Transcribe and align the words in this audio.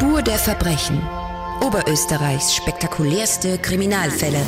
Spur 0.00 0.22
der 0.22 0.38
Verbrechen. 0.38 0.98
Oberösterreichs 1.62 2.54
spektakulärste 2.54 3.58
Kriminalfälle. 3.58 4.40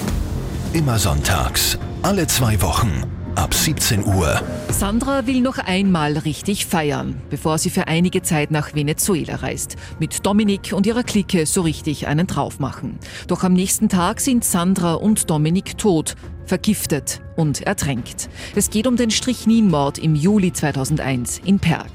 Immer 0.72 0.98
sonntags, 0.98 1.78
alle 2.00 2.26
zwei 2.26 2.62
Wochen, 2.62 3.02
ab 3.34 3.52
17 3.52 4.06
Uhr. 4.06 4.40
Sandra 4.70 5.26
will 5.26 5.42
noch 5.42 5.58
einmal 5.58 6.16
richtig 6.16 6.64
feiern, 6.64 7.20
bevor 7.28 7.58
sie 7.58 7.68
für 7.68 7.86
einige 7.86 8.22
Zeit 8.22 8.50
nach 8.50 8.74
Venezuela 8.74 9.34
reist. 9.36 9.76
Mit 9.98 10.24
Dominik 10.24 10.72
und 10.72 10.86
ihrer 10.86 11.02
Clique 11.02 11.44
so 11.44 11.60
richtig 11.60 12.06
einen 12.06 12.26
drauf 12.26 12.58
machen. 12.58 12.98
Doch 13.26 13.44
am 13.44 13.52
nächsten 13.52 13.90
Tag 13.90 14.22
sind 14.22 14.46
Sandra 14.46 14.94
und 14.94 15.28
Dominik 15.28 15.76
tot, 15.76 16.14
vergiftet 16.46 17.20
und 17.36 17.60
ertränkt. 17.60 18.30
Es 18.56 18.70
geht 18.70 18.86
um 18.86 18.96
den 18.96 19.10
Strichnin-Mord 19.10 19.98
im 19.98 20.14
Juli 20.14 20.54
2001 20.54 21.42
in 21.44 21.58
Perg. 21.58 21.90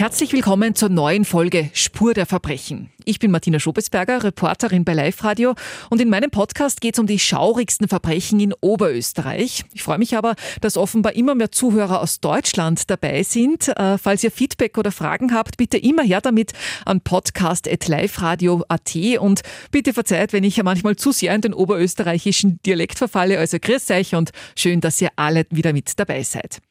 Herzlich 0.00 0.32
willkommen 0.32 0.74
zur 0.74 0.88
neuen 0.88 1.26
Folge 1.26 1.68
Spur 1.74 2.14
der 2.14 2.24
Verbrechen. 2.24 2.90
Ich 3.04 3.18
bin 3.18 3.30
Martina 3.30 3.58
Schobesberger, 3.58 4.24
Reporterin 4.24 4.84
bei 4.84 4.94
Live 4.94 5.24
Radio 5.24 5.54
und 5.90 6.00
in 6.00 6.08
meinem 6.08 6.30
Podcast 6.30 6.80
geht 6.80 6.94
es 6.94 6.98
um 6.98 7.06
die 7.06 7.18
schaurigsten 7.18 7.86
Verbrechen 7.86 8.40
in 8.40 8.54
Oberösterreich. 8.60 9.64
Ich 9.74 9.82
freue 9.82 9.98
mich 9.98 10.16
aber, 10.16 10.36
dass 10.62 10.78
offenbar 10.78 11.14
immer 11.16 11.34
mehr 11.34 11.52
Zuhörer 11.52 12.00
aus 12.00 12.20
Deutschland 12.20 12.88
dabei 12.88 13.24
sind. 13.24 13.68
Äh, 13.68 13.98
falls 13.98 14.24
ihr 14.24 14.30
Feedback 14.30 14.78
oder 14.78 14.90
Fragen 14.92 15.34
habt, 15.34 15.58
bitte 15.58 15.76
immer 15.76 16.02
her 16.02 16.22
damit 16.22 16.52
an 16.86 17.02
podcast.liveradio.at 17.02 18.96
und 19.18 19.42
bitte 19.70 19.92
verzeiht, 19.92 20.32
wenn 20.32 20.44
ich 20.44 20.62
manchmal 20.62 20.96
zu 20.96 21.12
sehr 21.12 21.34
in 21.34 21.42
den 21.42 21.52
oberösterreichischen 21.52 22.58
Dialekt 22.64 22.96
verfalle. 22.96 23.38
Also 23.38 23.58
grüß 23.60 23.90
euch 23.90 24.14
und 24.14 24.30
schön, 24.56 24.80
dass 24.80 24.98
ihr 25.00 25.10
alle 25.16 25.44
wieder 25.50 25.74
mit 25.74 25.98
dabei 25.98 26.22
seid. 26.22 26.62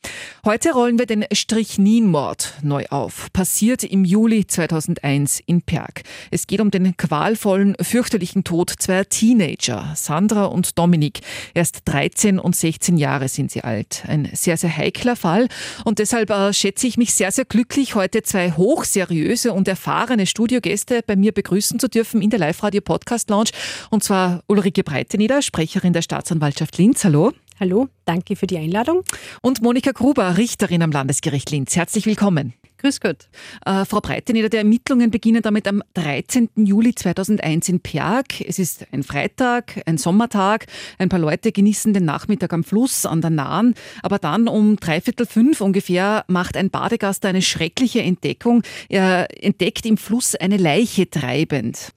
Heute 0.45 0.71
rollen 0.71 0.97
wir 0.97 1.05
den 1.05 1.25
Strichnin-Mord 1.31 2.53
neu 2.63 2.85
auf. 2.89 3.18
Passiert 3.33 3.83
im 3.83 4.05
Juli 4.05 4.47
2001 4.47 5.41
in 5.45 5.61
Perg. 5.61 6.03
Es 6.31 6.47
geht 6.47 6.61
um 6.61 6.71
den 6.71 6.95
qualvollen, 6.97 7.75
fürchterlichen 7.81 8.43
Tod 8.43 8.73
zweier 8.77 9.07
Teenager, 9.07 9.93
Sandra 9.95 10.45
und 10.45 10.77
Dominik. 10.77 11.21
Erst 11.53 11.81
13 11.85 12.39
und 12.39 12.55
16 12.55 12.97
Jahre 12.97 13.27
sind 13.27 13.51
sie 13.51 13.63
alt. 13.63 14.03
Ein 14.07 14.29
sehr, 14.33 14.57
sehr 14.57 14.75
heikler 14.75 15.15
Fall. 15.15 15.47
Und 15.85 15.99
deshalb 15.99 16.29
äh, 16.29 16.53
schätze 16.53 16.87
ich 16.87 16.97
mich 16.97 17.13
sehr, 17.13 17.31
sehr 17.31 17.45
glücklich, 17.45 17.95
heute 17.95 18.23
zwei 18.23 18.51
hochseriöse 18.51 19.53
und 19.53 19.67
erfahrene 19.67 20.25
Studiogäste 20.25 21.01
bei 21.05 21.15
mir 21.15 21.31
begrüßen 21.31 21.79
zu 21.79 21.87
dürfen 21.87 22.21
in 22.21 22.29
der 22.29 22.39
Live-Radio-Podcast-Lounge. 22.39 23.51
Und 23.89 24.03
zwar 24.03 24.43
Ulrike 24.47 24.83
Breiteneder, 24.83 25.41
Sprecherin 25.41 25.93
der 25.93 26.01
Staatsanwaltschaft 26.01 26.77
Linz. 26.77 27.03
Hallo. 27.03 27.33
Hallo, 27.59 27.89
danke 28.05 28.37
für 28.37 28.47
die 28.47 28.57
Einladung. 28.57 29.03
Und 29.41 29.61
Monika 29.61 29.91
Gruber, 29.91 30.37
Richterin 30.37 30.81
am 30.81 30.91
Landesgericht 30.91 31.51
Linz. 31.51 31.75
Herzlich 31.75 32.05
willkommen. 32.05 32.53
Grüß 32.79 33.01
Gott. 33.01 33.27
Äh, 33.65 33.83
Frau 33.83 33.99
Breiteneder, 33.99 34.47
die 34.47 34.55
Ermittlungen 34.55 35.11
beginnen 35.11 35.41
damit 35.41 35.67
am 35.67 35.83
13. 35.95 36.49
Juli 36.55 36.95
2001 36.95 37.67
in 37.67 37.81
Perg. 37.81 38.39
Es 38.39 38.57
ist 38.57 38.87
ein 38.93 39.03
Freitag, 39.03 39.81
ein 39.85 39.97
Sommertag. 39.97 40.65
Ein 40.97 41.09
paar 41.09 41.19
Leute 41.19 41.51
genießen 41.51 41.93
den 41.93 42.05
Nachmittag 42.05 42.53
am 42.53 42.63
Fluss 42.63 43.05
an 43.05 43.19
der 43.19 43.31
Nahen. 43.31 43.75
Aber 44.01 44.17
dann 44.17 44.47
um 44.47 44.77
dreiviertel 44.77 45.25
fünf 45.25 45.59
ungefähr 45.59 46.23
macht 46.27 46.55
ein 46.55 46.69
Badegast 46.69 47.25
eine 47.25 47.41
schreckliche 47.41 48.01
Entdeckung. 48.01 48.63
Er 48.87 49.27
entdeckt 49.43 49.85
im 49.85 49.97
Fluss 49.97 50.35
eine 50.35 50.55
Leiche 50.55 51.09
treibend. 51.09 51.91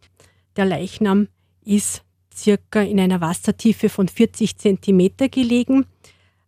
Der 0.56 0.64
Leichnam 0.64 1.28
ist 1.64 2.02
circa 2.34 2.80
in 2.80 2.98
einer 2.98 3.20
Wassertiefe 3.20 3.88
von 3.88 4.08
40 4.08 4.58
Zentimeter 4.58 5.28
gelegen. 5.28 5.86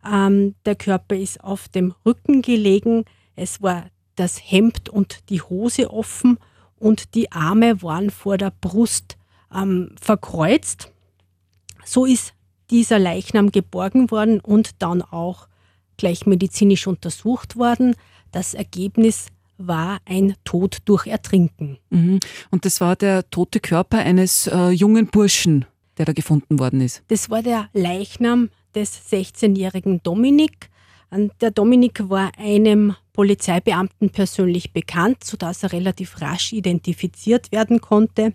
Ähm, 0.05 0.55
der 0.65 0.75
Körper 0.75 1.15
ist 1.15 1.41
auf 1.41 1.69
dem 1.69 1.93
Rücken 2.05 2.41
gelegen. 2.41 3.05
Es 3.37 3.61
war 3.61 3.85
das 4.15 4.39
Hemd 4.39 4.89
und 4.89 5.29
die 5.29 5.41
Hose 5.41 5.91
offen 5.91 6.37
und 6.77 7.15
die 7.15 7.31
Arme 7.31 7.81
waren 7.81 8.09
vor 8.09 8.37
der 8.37 8.51
Brust 8.51 9.17
ähm, 9.53 9.95
verkreuzt. 9.99 10.91
So 11.85 12.05
ist 12.05 12.33
dieser 12.69 12.99
Leichnam 12.99 13.51
geborgen 13.51 14.11
worden 14.11 14.39
und 14.39 14.81
dann 14.81 15.01
auch 15.01 15.47
gleich 15.97 16.25
medizinisch 16.25 16.87
untersucht 16.87 17.55
worden. 17.57 17.95
Das 18.31 18.53
Ergebnis 18.53 19.27
war 19.57 19.99
ein 20.05 20.35
Tod 20.43 20.79
durch 20.85 21.07
Ertrinken. 21.07 21.77
Mhm. 21.89 22.19
Und 22.51 22.65
das 22.65 22.81
war 22.81 22.95
der 22.95 23.29
tote 23.29 23.59
Körper 23.59 23.99
eines 23.99 24.47
äh, 24.47 24.69
jungen 24.69 25.07
Burschen, 25.07 25.65
der 25.97 26.05
da 26.05 26.13
gefunden 26.13 26.59
worden 26.59 26.81
ist. 26.81 27.03
Das 27.07 27.29
war 27.29 27.41
der 27.41 27.69
Leichnam 27.73 28.49
des 28.73 29.09
16-jährigen 29.09 30.03
Dominik. 30.03 30.69
Der 31.39 31.51
Dominik 31.51 32.09
war 32.09 32.31
einem 32.37 32.95
Polizeibeamten 33.15 34.09
persönlich 34.09 34.73
bekannt, 34.73 35.23
sodass 35.23 35.63
er 35.63 35.71
relativ 35.71 36.19
rasch 36.19 36.51
identifiziert 36.51 37.53
werden 37.53 37.79
konnte. 37.79 38.33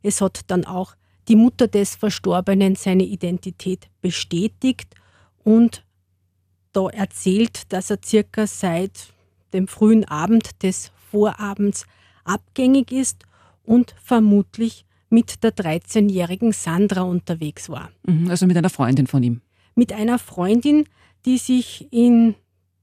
Es 0.00 0.20
hat 0.20 0.42
dann 0.46 0.64
auch 0.64 0.94
die 1.26 1.34
Mutter 1.34 1.66
des 1.66 1.96
Verstorbenen 1.96 2.76
seine 2.76 3.02
Identität 3.02 3.88
bestätigt 4.00 4.94
und 5.42 5.84
da 6.72 6.88
erzählt, 6.88 7.72
dass 7.72 7.90
er 7.90 7.98
circa 8.04 8.46
seit 8.46 9.12
dem 9.52 9.66
frühen 9.66 10.04
Abend 10.04 10.62
des 10.62 10.92
Vorabends 11.10 11.84
abgängig 12.22 12.92
ist 12.92 13.24
und 13.64 13.94
vermutlich 14.02 14.86
mit 15.10 15.42
der 15.42 15.54
13-jährigen 15.54 16.52
Sandra 16.52 17.02
unterwegs 17.02 17.68
war. 17.68 17.90
Mhm, 18.04 18.30
also 18.30 18.46
mit 18.46 18.56
einer 18.56 18.70
Freundin 18.70 19.08
von 19.08 19.22
ihm. 19.24 19.40
Mit 19.74 19.92
einer 19.92 20.20
Freundin, 20.20 20.84
die 21.26 21.38
sich 21.38 21.88
in 21.92 22.36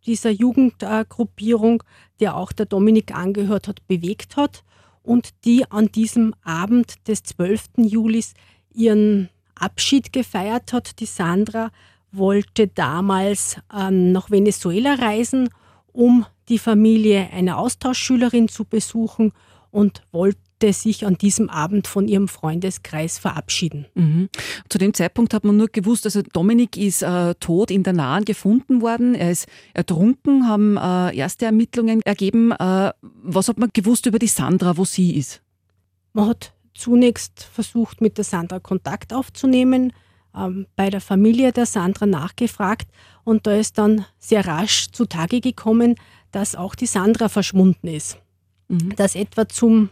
dieser 0.05 0.29
Jugendgruppierung, 0.29 1.83
der 2.19 2.35
auch 2.35 2.51
der 2.51 2.65
Dominik 2.65 3.13
angehört 3.13 3.67
hat, 3.67 3.85
bewegt 3.87 4.37
hat 4.37 4.63
und 5.03 5.29
die 5.45 5.69
an 5.69 5.91
diesem 5.91 6.33
Abend 6.43 7.07
des 7.07 7.23
12. 7.23 7.69
Julis 7.77 8.33
ihren 8.73 9.29
Abschied 9.55 10.13
gefeiert 10.13 10.73
hat. 10.73 10.99
Die 10.99 11.05
Sandra 11.05 11.71
wollte 12.11 12.67
damals 12.67 13.57
ähm, 13.75 14.11
nach 14.11 14.31
Venezuela 14.31 14.95
reisen, 14.95 15.49
um 15.91 16.25
die 16.47 16.59
Familie 16.59 17.29
einer 17.31 17.57
Austauschschülerin 17.57 18.47
zu 18.47 18.65
besuchen 18.65 19.33
und 19.71 20.03
wollte 20.11 20.39
sich 20.61 21.05
an 21.05 21.17
diesem 21.17 21.49
Abend 21.49 21.87
von 21.87 22.07
ihrem 22.07 22.27
Freundeskreis 22.27 23.17
verabschieden. 23.17 23.85
Mhm. 23.95 24.29
Zu 24.69 24.77
dem 24.77 24.93
Zeitpunkt 24.93 25.33
hat 25.33 25.43
man 25.43 25.57
nur 25.57 25.67
gewusst, 25.67 26.05
also 26.05 26.21
Dominik 26.21 26.77
ist 26.77 27.01
äh, 27.01 27.35
tot 27.35 27.71
in 27.71 27.83
der 27.83 27.93
Nahen 27.93 28.25
gefunden 28.25 28.81
worden, 28.81 29.15
er 29.15 29.31
ist 29.31 29.47
ertrunken, 29.73 30.47
haben 30.47 30.77
äh, 30.77 31.15
erste 31.15 31.45
Ermittlungen 31.45 32.01
ergeben. 32.01 32.51
Äh, 32.51 32.91
was 33.01 33.47
hat 33.47 33.57
man 33.57 33.69
gewusst 33.73 34.05
über 34.05 34.19
die 34.19 34.27
Sandra, 34.27 34.77
wo 34.77 34.85
sie 34.85 35.15
ist? 35.15 35.41
Man 36.13 36.27
hat 36.27 36.53
zunächst 36.73 37.43
versucht, 37.43 38.01
mit 38.01 38.17
der 38.17 38.25
Sandra 38.25 38.59
Kontakt 38.59 39.13
aufzunehmen, 39.13 39.93
ähm, 40.35 40.67
bei 40.75 40.89
der 40.89 41.01
Familie 41.01 41.51
der 41.51 41.65
Sandra 41.65 42.05
nachgefragt 42.05 42.87
und 43.23 43.47
da 43.47 43.55
ist 43.55 43.77
dann 43.77 44.05
sehr 44.17 44.45
rasch 44.45 44.87
zutage 44.91 45.41
gekommen, 45.41 45.95
dass 46.31 46.55
auch 46.55 46.75
die 46.75 46.85
Sandra 46.85 47.29
verschwunden 47.29 47.87
ist. 47.87 48.17
Mhm. 48.67 48.95
Dass 48.95 49.15
etwa 49.15 49.47
zum 49.47 49.89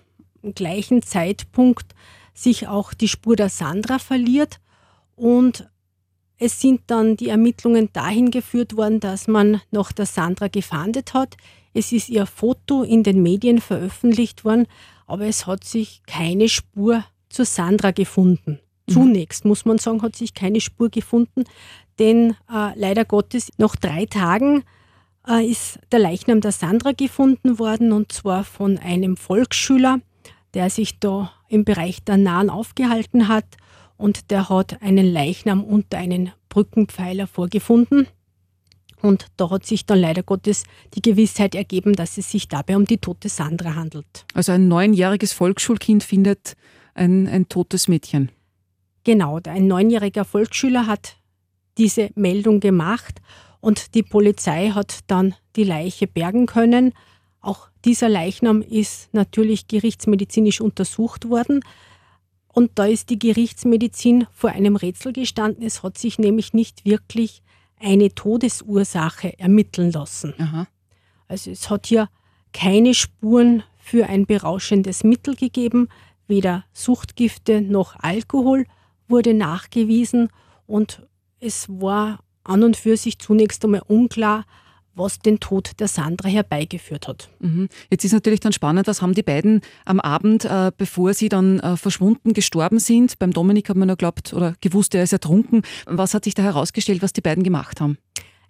gleichen 0.55 1.01
Zeitpunkt 1.01 1.93
sich 2.33 2.67
auch 2.67 2.93
die 2.93 3.07
Spur 3.07 3.35
der 3.35 3.49
Sandra 3.49 3.99
verliert 3.99 4.59
und 5.15 5.67
es 6.37 6.61
sind 6.61 6.81
dann 6.87 7.17
die 7.17 7.29
Ermittlungen 7.29 7.89
dahin 7.93 8.29
geführt 8.29 8.77
worden, 8.77 8.99
dass 8.99 9.27
man 9.27 9.61
nach 9.71 9.91
der 9.91 10.05
Sandra 10.05 10.47
gefahndet 10.47 11.13
hat. 11.13 11.35
Es 11.73 11.91
ist 11.91 12.09
ihr 12.09 12.27
Foto 12.27 12.83
in 12.83 13.03
den 13.03 13.23
Medien 13.23 13.59
veröffentlicht 13.59 14.45
worden, 14.45 14.67
aber 15.07 15.25
es 15.25 15.47
hat 15.47 15.63
sich 15.63 16.01
keine 16.05 16.47
Spur 16.47 17.03
zur 17.29 17.45
Sandra 17.45 17.91
gefunden. 17.91 18.59
Mhm. 18.87 18.93
Zunächst 18.93 19.45
muss 19.45 19.65
man 19.65 19.79
sagen, 19.79 20.01
hat 20.03 20.15
sich 20.15 20.35
keine 20.35 20.61
Spur 20.61 20.89
gefunden, 20.89 21.43
denn 21.97 22.35
äh, 22.51 22.77
leider 22.77 23.03
Gottes 23.03 23.49
nach 23.57 23.75
drei 23.75 24.05
Tagen 24.05 24.63
äh, 25.27 25.45
ist 25.45 25.79
der 25.91 25.99
Leichnam 25.99 26.41
der 26.41 26.51
Sandra 26.51 26.91
gefunden 26.91 27.57
worden 27.57 27.91
und 27.91 28.11
zwar 28.11 28.43
von 28.43 28.77
einem 28.77 29.17
Volksschüler, 29.17 29.99
der 30.57 30.71
sich 30.71 30.97
da 30.99 31.31
im 31.49 31.65
Bereich 31.65 32.03
der 32.03 32.17
Nahen 32.17 32.49
aufgehalten 32.49 33.27
hat 33.27 33.45
und 33.95 34.31
der 34.31 34.49
hat 34.49 34.81
einen 34.81 35.05
Leichnam 35.05 35.63
unter 35.63 35.99
einen 35.99 36.31
Brückenpfeiler 36.49 37.27
vorgefunden. 37.27 38.07
Und 39.03 39.27
da 39.37 39.51
hat 39.51 39.67
sich 39.67 39.85
dann 39.85 39.99
leider 39.99 40.23
Gottes 40.23 40.63
die 40.95 41.03
Gewissheit 41.03 41.53
ergeben, 41.53 41.93
dass 41.93 42.17
es 42.17 42.31
sich 42.31 42.47
dabei 42.47 42.75
um 42.75 42.85
die 42.85 42.97
tote 42.97 43.29
Sandra 43.29 43.75
handelt. 43.75 44.25
Also 44.33 44.51
ein 44.51 44.67
neunjähriges 44.67 45.31
Volksschulkind 45.31 46.03
findet 46.03 46.55
ein, 46.95 47.27
ein 47.27 47.47
totes 47.47 47.87
Mädchen. 47.87 48.31
Genau, 49.03 49.39
ein 49.43 49.67
neunjähriger 49.67 50.25
Volksschüler 50.25 50.87
hat 50.87 51.17
diese 51.77 52.09
Meldung 52.15 52.61
gemacht 52.61 53.21
und 53.59 53.93
die 53.93 54.01
Polizei 54.01 54.71
hat 54.71 55.01
dann 55.05 55.35
die 55.55 55.65
Leiche 55.65 56.07
bergen 56.07 56.47
können. 56.47 56.93
Auch 57.41 57.69
dieser 57.85 58.09
Leichnam 58.09 58.61
ist 58.61 59.13
natürlich 59.13 59.67
gerichtsmedizinisch 59.67 60.61
untersucht 60.61 61.29
worden. 61.29 61.61
Und 62.47 62.71
da 62.75 62.85
ist 62.85 63.09
die 63.09 63.19
Gerichtsmedizin 63.19 64.27
vor 64.31 64.49
einem 64.49 64.75
Rätsel 64.75 65.13
gestanden. 65.13 65.63
Es 65.63 65.83
hat 65.83 65.97
sich 65.97 66.17
nämlich 66.17 66.53
nicht 66.53 66.85
wirklich 66.85 67.43
eine 67.79 68.13
Todesursache 68.13 69.37
ermitteln 69.39 69.91
lassen. 69.91 70.33
Aha. 70.39 70.67
Also 71.27 71.51
es 71.51 71.69
hat 71.69 71.87
hier 71.87 72.09
keine 72.53 72.93
Spuren 72.93 73.63
für 73.77 74.07
ein 74.07 74.25
berauschendes 74.25 75.03
Mittel 75.03 75.35
gegeben, 75.35 75.89
weder 76.27 76.65
Suchtgifte 76.73 77.61
noch 77.61 77.95
Alkohol 77.99 78.65
wurde 79.07 79.33
nachgewiesen 79.33 80.29
und 80.65 81.07
es 81.39 81.69
war 81.69 82.19
an 82.43 82.63
und 82.63 82.75
für 82.75 82.97
sich 82.97 83.19
zunächst 83.19 83.63
einmal 83.63 83.83
unklar, 83.87 84.45
was 84.97 85.19
den 85.19 85.39
Tod 85.39 85.71
der 85.79 85.87
Sandra 85.87 86.29
herbeigeführt 86.29 87.07
hat. 87.07 87.29
Mhm. 87.39 87.69
Jetzt 87.89 88.03
ist 88.03 88.13
natürlich 88.13 88.39
dann 88.39 88.53
spannend, 88.53 88.87
was 88.87 89.01
haben 89.01 89.13
die 89.13 89.23
beiden 89.23 89.61
am 89.85 89.99
Abend, 89.99 90.45
äh, 90.45 90.71
bevor 90.77 91.13
sie 91.13 91.29
dann 91.29 91.59
äh, 91.59 91.77
verschwunden, 91.77 92.33
gestorben 92.33 92.79
sind? 92.79 93.19
Beim 93.19 93.31
Dominik 93.31 93.69
hat 93.69 93.77
man 93.77 93.87
nur 93.87 93.97
glaubt 93.97 94.33
oder 94.33 94.55
gewusst, 94.61 94.95
er 94.95 95.03
ist 95.03 95.13
ertrunken. 95.13 95.61
Was 95.85 96.13
hat 96.13 96.23
sich 96.23 96.33
da 96.33 96.43
herausgestellt, 96.43 97.01
was 97.01 97.13
die 97.13 97.21
beiden 97.21 97.43
gemacht 97.43 97.81
haben? 97.81 97.97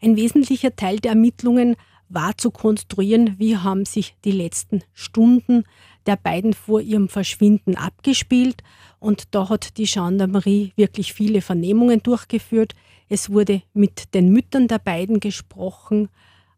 Ein 0.02 0.16
wesentlicher 0.16 0.76
Teil 0.76 1.00
der 1.00 1.12
Ermittlungen 1.12 1.76
war 2.10 2.38
zu 2.38 2.52
konstruieren, 2.52 3.36
wie 3.38 3.58
haben 3.58 3.86
sich 3.86 4.16
die 4.24 4.32
letzten 4.32 4.82
Stunden 4.94 5.64
der 6.06 6.16
beiden 6.16 6.54
vor 6.54 6.82
ihrem 6.82 7.10
Verschwinden 7.10 7.76
abgespielt. 7.76 8.64
Und 9.00 9.36
da 9.36 9.50
hat 9.50 9.78
die 9.78 9.86
Gendarmerie 9.86 10.72
wirklich 10.76 11.14
viele 11.14 11.42
Vernehmungen 11.42 12.02
durchgeführt. 12.02 12.74
Es 13.10 13.30
wurde 13.30 13.62
mit 13.74 14.14
den 14.14 14.30
Müttern 14.30 14.68
der 14.68 14.80
beiden 14.80 15.20
gesprochen, 15.20 16.10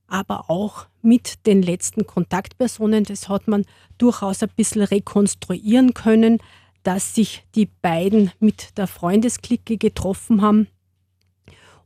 aber 0.10 0.50
auch 0.50 0.88
mit 1.02 1.46
den 1.46 1.62
letzten 1.62 2.06
Kontaktpersonen. 2.06 3.04
Das 3.04 3.30
hat 3.30 3.48
man 3.48 3.66
durchaus 3.98 4.44
ein 4.44 4.50
bisschen 4.56 4.82
rekonstruieren 4.82 5.94
können, 5.94 6.40
dass 6.84 7.16
sich 7.16 7.44
die 7.56 7.68
beiden 7.82 8.32
mit 8.40 8.78
der 8.78 8.88
Freundesklicke 8.88 9.78
getroffen 9.78 10.42
haben, 10.42 10.68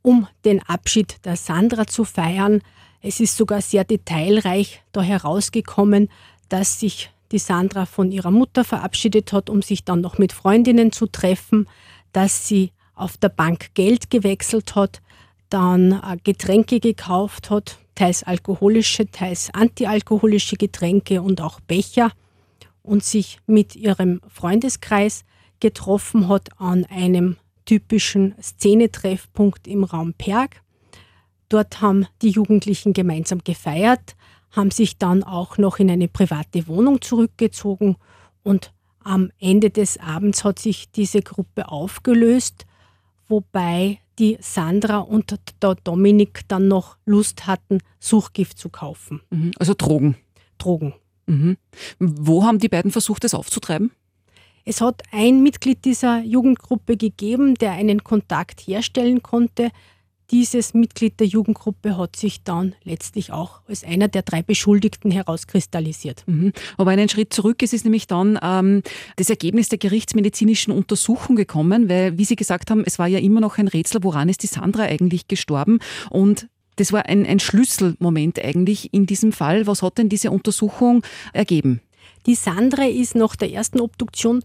um 0.02 0.28
den 0.46 0.62
Abschied 0.64 1.24
der 1.26 1.36
Sandra 1.36 1.88
zu 1.88 2.04
feiern. 2.04 2.62
Es 3.02 3.20
ist 3.20 3.36
sogar 3.36 3.62
sehr 3.62 3.84
detailreich 3.84 4.82
da 4.92 5.02
herausgekommen, 5.02 6.10
dass 6.50 6.80
sich 6.80 7.10
die 7.32 7.40
Sandra 7.40 7.86
von 7.86 8.12
ihrer 8.12 8.32
Mutter 8.32 8.64
verabschiedet 8.64 9.34
hat, 9.34 9.50
um 9.50 9.62
sich 9.62 9.84
dann 9.84 10.02
noch 10.02 10.20
mit 10.20 10.32
Freundinnen 10.32 10.92
zu 10.92 11.08
treffen, 11.08 11.68
dass 12.12 12.48
sie 12.48 12.72
auf 12.94 13.18
der 13.18 13.30
Bank 13.30 13.74
Geld 13.74 14.12
gewechselt 14.12 14.76
hat, 14.76 15.02
dann 15.50 15.94
äh, 15.94 16.18
Getränke 16.24 16.80
gekauft 16.80 17.50
hat, 17.50 17.80
teils 17.96 18.24
alkoholische, 18.24 19.10
teils 19.10 19.50
antialkoholische 19.54 20.58
Getränke 20.58 21.22
und 21.22 21.42
auch 21.42 21.60
Becher 21.62 22.12
und 22.82 23.04
sich 23.04 23.40
mit 23.48 23.76
ihrem 23.76 24.22
Freundeskreis 24.28 25.24
getroffen 25.60 26.28
hat 26.28 26.50
an 26.60 26.86
einem 26.86 27.38
typischen 27.66 28.36
Szenetreffpunkt 28.42 29.68
im 29.68 29.84
Raum 29.84 30.14
Perg. 30.14 30.62
Dort 31.50 31.82
haben 31.82 32.08
die 32.22 32.30
Jugendlichen 32.30 32.94
gemeinsam 32.94 33.40
gefeiert, 33.44 34.16
haben 34.52 34.72
sich 34.72 34.98
dann 34.98 35.24
auch 35.24 35.58
noch 35.58 35.80
in 35.80 35.90
eine 35.90 36.08
private 36.08 36.68
Wohnung 36.68 37.02
zurückgezogen 37.02 37.96
und 38.44 38.74
am 39.04 39.32
Ende 39.40 39.70
des 39.70 39.98
Abends 40.00 40.44
hat 40.44 40.60
sich 40.60 40.92
diese 40.92 41.22
Gruppe 41.22 41.70
aufgelöst, 41.70 42.66
wobei 43.28 44.00
die 44.20 44.38
Sandra 44.40 45.00
und 45.00 45.36
der 45.62 45.76
Dominik 45.76 46.42
dann 46.48 46.68
noch 46.68 46.98
Lust 47.06 47.48
hatten, 47.48 47.80
Suchgift 48.00 48.58
zu 48.58 48.70
kaufen. 48.70 49.22
Mhm. 49.30 49.52
Also 49.58 49.74
Drogen. 49.74 50.16
Drogen. 50.58 50.94
Mhm. 51.26 51.58
Wo 52.00 52.44
haben 52.44 52.60
die 52.60 52.70
beiden 52.70 52.92
versucht, 52.92 53.24
das 53.24 53.34
aufzutreiben? 53.34 53.92
Es 54.66 54.80
hat 54.80 55.04
ein 55.12 55.44
Mitglied 55.44 55.84
dieser 55.84 56.22
Jugendgruppe 56.22 56.96
gegeben, 56.96 57.56
der 57.56 57.74
einen 57.74 58.04
Kontakt 58.04 58.62
herstellen 58.62 59.22
konnte 59.22 59.72
dieses 60.34 60.74
Mitglied 60.74 61.20
der 61.20 61.28
Jugendgruppe 61.28 61.96
hat 61.96 62.16
sich 62.16 62.44
dann 62.44 62.74
letztlich 62.84 63.32
auch 63.32 63.62
als 63.68 63.84
einer 63.84 64.08
der 64.08 64.24
drei 64.24 64.42
Beschuldigten 64.42 65.12
herauskristallisiert. 65.12 66.24
Mhm. 66.26 66.54
Aber 66.76 66.90
einen 66.90 67.08
Schritt 67.08 67.34
zurück 67.34 67.62
ist 67.62 67.72
es 67.72 67.84
nämlich 67.84 68.08
dann 68.08 68.40
ähm, 68.42 68.82
das 69.16 69.30
Ergebnis 69.30 69.70
der 69.70 69.78
gerichtsmedizinischen 69.78 70.74
Untersuchung 70.74 71.36
gekommen, 71.36 71.88
weil, 71.88 72.18
wie 72.18 72.26
Sie 72.26 72.36
gesagt 72.36 72.72
haben, 72.72 72.84
es 72.84 72.98
war 72.98 73.08
ja 73.08 73.20
immer 73.20 73.42
noch 73.42 73.60
ein 73.60 73.68
Rätsel, 73.68 74.04
woran 74.04 74.28
ist 74.28 74.42
die 74.42 74.48
Sandra 74.48 74.84
eigentlich 74.84 75.28
gestorben 75.28 75.78
und 76.10 76.48
das 76.78 76.92
war 76.92 77.06
ein, 77.06 77.28
ein 77.28 77.40
Schlüsselmoment 77.40 78.44
eigentlich 78.44 78.92
in 78.92 79.06
diesem 79.06 79.32
Fall. 79.32 79.68
Was 79.68 79.84
hat 79.84 80.00
denn 80.00 80.10
diese 80.10 80.32
Untersuchung 80.32 81.04
ergeben? 81.32 81.82
Die 82.26 82.34
Sandra 82.34 82.86
ist 82.86 83.14
nach 83.14 83.36
der 83.36 83.52
ersten 83.52 83.80
Obduktion 83.80 84.44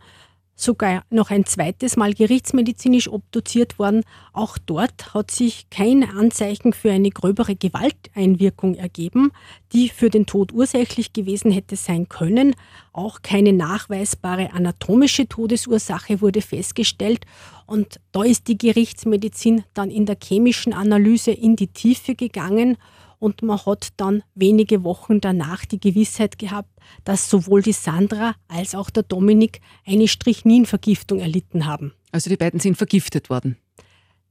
sogar 0.59 1.05
noch 1.09 1.31
ein 1.31 1.47
zweites 1.47 1.97
Mal 1.97 2.13
gerichtsmedizinisch 2.15 3.09
obduziert 3.09 3.79
worden. 3.79 4.03
Auch 4.33 4.59
dort 4.59 5.15
hat 5.15 5.31
sich 5.31 5.71
kein 5.71 6.03
Anzeichen 6.03 6.73
für 6.73 6.91
eine 6.91 7.11
gröbere 7.11 7.55
Gewalteinwirkung 7.55 8.75
ergeben, 8.75 9.31
die 9.73 9.89
für 9.89 10.11
den 10.11 10.27
Tod 10.27 10.53
ursächlich 10.53 11.13
gewesen 11.13 11.53
hätte 11.53 11.77
sein 11.77 12.09
können. 12.09 12.57
Auch 12.93 13.23
keine 13.23 13.53
nachweisbare 13.53 14.53
anatomische 14.53 15.29
Todesursache 15.29 16.21
wurde 16.21 16.43
festgestellt. 16.43 17.25
Und 17.67 18.01
da 18.11 18.25
ist 18.25 18.49
die 18.49 18.59
Gerichtsmedizin 18.59 19.63
dann 19.75 19.91
in 19.91 20.07
der 20.07 20.17
chemischen 20.23 20.73
Analyse 20.73 21.31
in 21.31 21.55
die 21.55 21.69
Tiefe 21.69 22.17
gegangen 22.17 22.77
und 23.19 23.43
man 23.43 23.65
hat 23.65 23.89
dann 23.97 24.23
wenige 24.35 24.85
Wochen 24.85 25.21
danach 25.21 25.65
die 25.65 25.81
Gewissheit 25.81 26.39
gehabt, 26.39 26.71
dass 27.05 27.29
sowohl 27.29 27.63
die 27.63 27.73
Sandra 27.73 28.35
als 28.49 28.75
auch 28.75 28.91
der 28.91 29.03
Dominik 29.03 29.61
eine 29.87 30.09
Strichninvergiftung 30.09 31.19
erlitten 31.19 31.67
haben. 31.67 31.93
Also 32.13 32.31
die 32.31 32.37
beiden 32.37 32.61
sind 32.61 32.77
vergiftet 32.77 33.31
worden. 33.31 33.57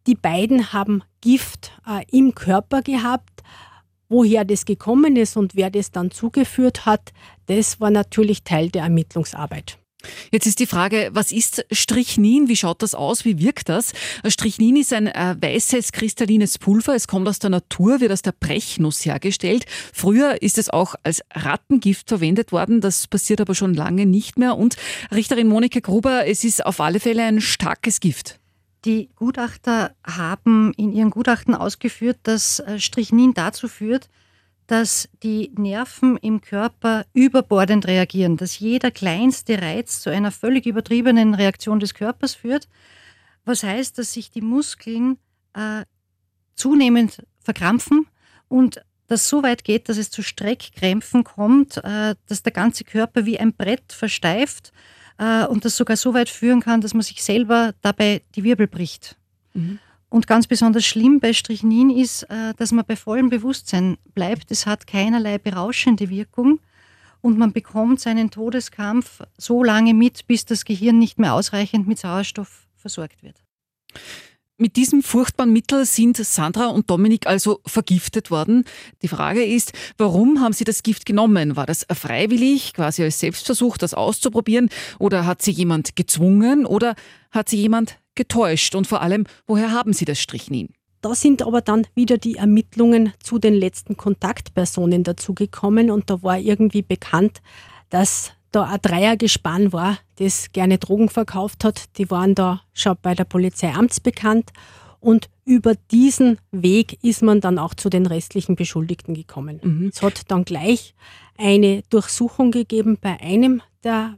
Die 0.08 0.16
beiden 0.16 0.72
haben 0.72 1.04
Gift 1.22 1.72
äh, 1.86 2.06
im 2.12 2.34
Körper 2.34 2.82
gehabt. 2.82 3.44
Woher 4.10 4.46
das 4.46 4.64
gekommen 4.64 5.18
ist 5.18 5.36
und 5.36 5.56
wer 5.56 5.70
das 5.70 5.92
dann 5.92 6.12
zugeführt 6.12 6.86
hat, 6.86 7.12
das 7.48 7.82
war 7.82 7.92
natürlich 7.92 8.44
Teil 8.44 8.70
der 8.70 8.84
Ermittlungsarbeit. 8.84 9.78
Jetzt 10.32 10.46
ist 10.46 10.60
die 10.60 10.68
Frage, 10.68 11.10
was 11.14 11.32
ist 11.32 11.66
Strychnin? 11.72 12.48
Wie 12.48 12.56
schaut 12.56 12.84
das 12.84 12.94
aus? 12.94 13.26
Wie 13.26 13.40
wirkt 13.40 13.70
das? 13.70 13.94
Strychnin 14.28 14.76
ist 14.76 14.94
ein 14.94 15.08
äh, 15.08 15.36
weißes 15.40 15.92
kristallines 15.92 16.60
Pulver. 16.60 16.94
Es 16.94 17.08
kommt 17.08 17.28
aus 17.28 17.40
der 17.40 17.50
Natur, 17.50 18.00
wird 18.00 18.12
aus 18.12 18.22
der 18.22 18.34
Brechnuss 18.34 19.06
hergestellt. 19.06 19.66
Früher 19.94 20.42
ist 20.42 20.58
es 20.58 20.70
auch 20.70 20.96
als 21.04 21.24
Rattengift 21.34 22.10
verwendet 22.10 22.52
worden. 22.52 22.80
Das 22.80 23.08
passiert 23.08 23.42
aber 23.42 23.56
schon 23.56 23.74
lange 23.74 24.06
nicht 24.06 24.38
mehr. 24.38 24.56
Und 24.56 24.76
Richterin 25.14 25.48
Monika 25.48 25.80
Gruber, 25.80 26.28
es 26.28 26.44
ist 26.44 26.66
auf 26.66 26.80
alle 26.80 27.00
Fälle 27.00 27.24
ein 27.24 27.42
starkes 27.42 28.00
Gift. 28.00 28.40
Die 28.86 29.10
Gutachter 29.16 29.96
haben 30.06 30.74
in 30.78 30.94
ihren 30.94 31.10
Gutachten 31.10 31.56
ausgeführt, 31.56 32.20
dass 32.24 32.60
äh, 32.60 32.80
Strychnin 32.80 33.34
dazu 33.34 33.68
führt, 33.68 34.10
dass 34.68 35.08
die 35.24 35.52
Nerven 35.56 36.18
im 36.18 36.42
Körper 36.42 37.06
überbordend 37.14 37.88
reagieren, 37.88 38.36
dass 38.38 38.60
jeder 38.60 38.92
kleinste 38.92 39.62
Reiz 39.62 40.02
zu 40.02 40.10
einer 40.10 40.32
völlig 40.32 40.66
übertriebenen 40.66 41.34
Reaktion 41.34 41.80
des 41.80 41.94
Körpers 41.94 42.36
führt, 42.36 42.68
was 43.46 43.64
heißt, 43.64 43.98
dass 43.98 44.14
sich 44.14 44.30
die 44.30 44.42
Muskeln 44.42 45.18
äh, 45.54 45.86
zunehmend 46.56 47.26
verkrampfen 47.40 48.08
und 48.50 48.82
das 49.08 49.30
so 49.30 49.42
weit 49.42 49.64
geht, 49.64 49.88
dass 49.88 49.98
es 49.98 50.12
zu 50.12 50.22
Streckkrämpfen 50.22 51.24
kommt, 51.24 51.78
äh, 51.78 52.16
dass 52.28 52.44
der 52.44 52.52
ganze 52.52 52.84
Körper 52.84 53.26
wie 53.26 53.40
ein 53.40 53.54
Brett 53.54 53.94
versteift 53.94 54.74
äh, 55.18 55.46
und 55.46 55.64
das 55.64 55.78
sogar 55.78 55.96
so 55.96 56.14
weit 56.14 56.30
führen 56.30 56.60
kann, 56.60 56.82
dass 56.82 56.94
man 56.94 57.04
sich 57.04 57.24
selber 57.24 57.74
dabei 57.82 58.22
die 58.36 58.44
Wirbel 58.44 58.68
bricht. 58.68 59.16
Mhm. 59.54 59.80
Und 60.10 60.28
ganz 60.28 60.48
besonders 60.48 60.86
schlimm 60.86 61.20
bei 61.20 61.34
Strychnin 61.34 61.90
ist, 61.90 62.24
äh, 62.24 62.54
dass 62.56 62.72
man 62.72 62.86
bei 62.86 62.96
vollem 62.96 63.30
Bewusstsein 63.30 63.98
bleibt. 64.14 64.52
Es 64.52 64.66
hat 64.66 64.88
keinerlei 64.88 65.38
berauschende 65.38 66.10
Wirkung 66.10 66.60
und 67.22 67.38
man 67.38 67.52
bekommt 67.52 68.00
seinen 68.00 68.32
Todeskampf 68.32 69.22
so 69.38 69.64
lange 69.64 69.94
mit, 69.94 70.28
bis 70.28 70.46
das 70.46 70.64
Gehirn 70.64 70.98
nicht 70.98 71.20
mehr 71.20 71.34
ausreichend 71.34 71.88
mit 71.88 72.00
Sauerstoff 72.00 72.68
versorgt 72.76 73.22
wird. 73.22 73.44
Mit 74.60 74.76
diesem 74.76 75.04
furchtbaren 75.04 75.54
Mittel 75.54 75.86
sind 75.86 76.18
Sandra 76.18 76.68
und 76.68 76.90
Dominik 76.90 77.28
also 77.28 77.60
vergiftet 77.68 78.32
worden. 78.32 78.66
Die 79.04 79.08
Frage 79.08 79.44
ist, 79.44 79.72
warum 80.00 80.42
haben 80.42 80.54
sie 80.54 80.64
das 80.64 80.82
Gift 80.82 81.06
genommen? 81.06 81.56
War 81.56 81.68
das 81.68 81.86
freiwillig, 81.94 82.74
quasi 82.74 83.04
als 83.04 83.20
Selbstversuch, 83.20 83.78
das 83.78 83.94
auszuprobieren? 83.94 84.70
Oder 84.98 85.28
hat 85.28 85.44
sie 85.44 85.52
jemand 85.52 85.96
gezwungen? 85.96 86.66
Oder 86.66 86.96
hat 87.30 87.50
sie 87.50 87.58
jemand 87.58 88.00
getäuscht? 88.18 88.76
Und 88.76 88.88
vor 88.88 89.02
allem, 89.02 89.26
woher 89.48 89.72
haben 89.72 89.94
Sie 89.94 90.04
das 90.04 90.20
Strichnin? 90.20 90.74
Da 91.02 91.16
sind 91.16 91.42
aber 91.42 91.62
dann 91.62 91.88
wieder 91.96 92.18
die 92.18 92.36
Ermittlungen 92.36 93.14
zu 93.24 93.40
den 93.40 93.54
letzten 93.54 93.96
Kontaktpersonen 93.96 95.04
dazugekommen 95.04 95.92
und 95.92 96.10
da 96.10 96.22
war 96.24 96.38
irgendwie 96.38 96.82
bekannt, 96.82 97.42
dass 97.90 98.34
da 98.52 98.64
ein 98.64 98.80
Dreiergespann 98.82 99.72
war, 99.72 100.00
das 100.16 100.52
gerne 100.52 100.80
Drogen 100.80 101.10
verkauft 101.10 101.64
hat. 101.64 101.98
Die 101.98 102.10
waren 102.10 102.36
da 102.36 102.62
schon 102.74 102.98
bei 103.02 103.14
der 103.14 103.26
Polizei 103.26 103.72
amtsbekannt 103.72 104.52
und 105.00 105.30
über 105.46 105.76
diesen 105.92 106.40
Weg 106.52 107.02
ist 107.04 107.22
man 107.22 107.40
dann 107.40 107.60
auch 107.60 107.74
zu 107.74 107.90
den 107.90 108.06
restlichen 108.06 108.56
Beschuldigten 108.56 109.14
gekommen. 109.14 109.62
Mhm. 109.64 109.92
Es 109.94 110.02
hat 110.02 110.30
dann 110.30 110.44
gleich 110.44 110.96
eine 111.38 111.84
Durchsuchung 111.90 112.52
gegeben 112.52 112.98
bei 113.00 113.20
einem 113.22 113.62
der 113.84 114.18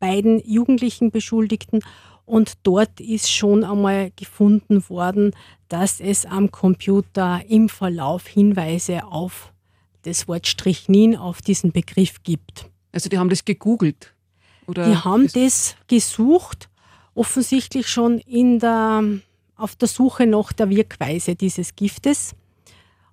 beiden 0.00 0.40
jugendlichen 0.44 1.10
Beschuldigten 1.10 1.80
und 2.28 2.58
dort 2.62 3.00
ist 3.00 3.32
schon 3.32 3.64
einmal 3.64 4.12
gefunden 4.14 4.86
worden, 4.88 5.34
dass 5.68 5.98
es 5.98 6.26
am 6.26 6.50
Computer 6.50 7.40
im 7.48 7.68
Verlauf 7.68 8.26
Hinweise 8.26 9.04
auf 9.04 9.52
das 10.02 10.28
Wort 10.28 10.46
Strichnin 10.46 11.16
auf 11.16 11.40
diesen 11.40 11.72
Begriff 11.72 12.22
gibt. 12.22 12.66
Also 12.92 13.08
die 13.08 13.18
haben 13.18 13.30
das 13.30 13.44
gegoogelt? 13.44 14.14
Oder 14.66 14.88
die 14.88 14.96
haben 14.96 15.26
das 15.32 15.76
gesucht, 15.86 16.68
offensichtlich 17.14 17.88
schon 17.88 18.18
in 18.18 18.58
der, 18.58 19.02
auf 19.56 19.74
der 19.76 19.88
Suche 19.88 20.26
nach 20.26 20.52
der 20.52 20.68
Wirkweise 20.68 21.34
dieses 21.34 21.76
Giftes. 21.76 22.34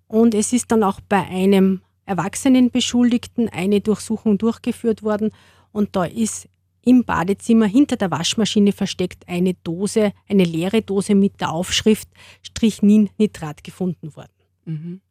Und 0.07 0.35
es 0.35 0.51
ist 0.53 0.71
dann 0.71 0.83
auch 0.83 0.99
bei 1.07 1.25
einem 1.25 1.81
Erwachsenenbeschuldigten 2.05 3.49
eine 3.49 3.79
Durchsuchung 3.79 4.37
durchgeführt 4.37 5.03
worden 5.03 5.31
und 5.71 5.95
da 5.95 6.05
ist 6.05 6.47
im 6.85 7.03
Badezimmer 7.03 7.65
hinter 7.65 7.97
der 7.97 8.11
Waschmaschine 8.11 8.71
versteckt 8.71 9.27
eine 9.27 9.55
Dose, 9.55 10.13
eine 10.29 10.43
leere 10.43 10.81
Dose 10.81 11.15
mit 11.15 11.41
der 11.41 11.51
Aufschrift 11.51 12.07
Strichnin-Nitrat 12.43 13.63
gefunden 13.63 14.15
worden. 14.15 14.31
Mhm. 14.65 15.01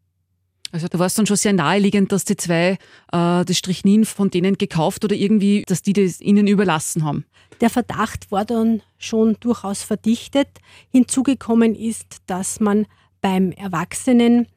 Also 0.72 0.88
da 0.88 0.98
war 0.98 1.06
es 1.06 1.14
dann 1.14 1.26
schon 1.26 1.36
sehr 1.36 1.52
naheliegend, 1.52 2.10
dass 2.10 2.24
die 2.24 2.36
zwei 2.36 2.78
äh, 3.12 3.44
das 3.44 3.56
Strichnin 3.56 4.04
von 4.04 4.30
denen 4.30 4.58
gekauft 4.58 5.04
oder 5.04 5.14
irgendwie, 5.14 5.62
dass 5.68 5.82
die 5.82 5.92
das 5.92 6.20
ihnen 6.20 6.48
überlassen 6.48 7.04
haben. 7.04 7.24
Der 7.60 7.70
Verdacht 7.70 8.32
war 8.32 8.44
dann 8.44 8.82
schon 8.98 9.36
durchaus 9.38 9.84
verdichtet. 9.84 10.48
Hinzugekommen 10.90 11.76
ist, 11.76 12.16
dass 12.26 12.58
man 12.58 12.86
beim 13.20 13.52
Erwachsenen 13.52 14.48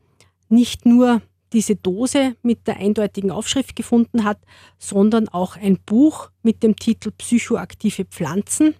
nicht 0.50 0.88
nur 0.88 1.22
diese 1.54 1.76
Dose 1.76 2.36
mit 2.42 2.68
der 2.68 2.78
eindeutigen 2.78 3.32
Aufschrift 3.32 3.76
gefunden 3.76 4.24
hat, 4.24 4.40
sondern 4.78 5.30
auch 5.30 5.56
ein 5.56 5.80
Buch 5.86 6.30
mit 6.44 6.64
dem 6.64 6.76
Titel 6.76 7.12
Psychoaktive 7.12 8.06
Pflanzen. 8.06 8.76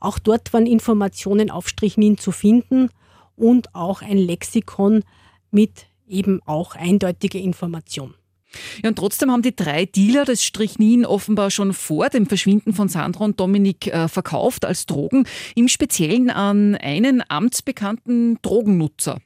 Auch 0.00 0.18
dort 0.18 0.52
waren 0.52 0.66
Informationen 0.66 1.50
auf 1.50 1.68
Strichnin 1.68 2.18
zu 2.18 2.30
finden 2.30 2.90
und 3.36 3.74
auch 3.74 4.02
ein 4.02 4.18
Lexikon 4.18 5.02
mit 5.50 5.86
eben 6.06 6.40
auch 6.44 6.74
eindeutiger 6.74 7.38
Information. 7.38 8.14
Ja, 8.82 8.90
und 8.90 8.96
trotzdem 8.96 9.30
haben 9.30 9.42
die 9.42 9.56
drei 9.56 9.84
Dealer 9.84 10.24
das 10.24 10.44
Strichnin 10.44 11.04
offenbar 11.04 11.50
schon 11.50 11.72
vor 11.72 12.08
dem 12.08 12.26
Verschwinden 12.26 12.72
von 12.72 12.88
Sandra 12.88 13.24
und 13.24 13.40
Dominik 13.40 13.88
äh, 13.88 14.08
verkauft 14.08 14.64
als 14.64 14.86
Drogen, 14.86 15.26
im 15.54 15.68
Speziellen 15.68 16.30
an 16.30 16.76
einen 16.76 17.22
amtsbekannten 17.28 18.38
Drogennutzer. 18.42 19.18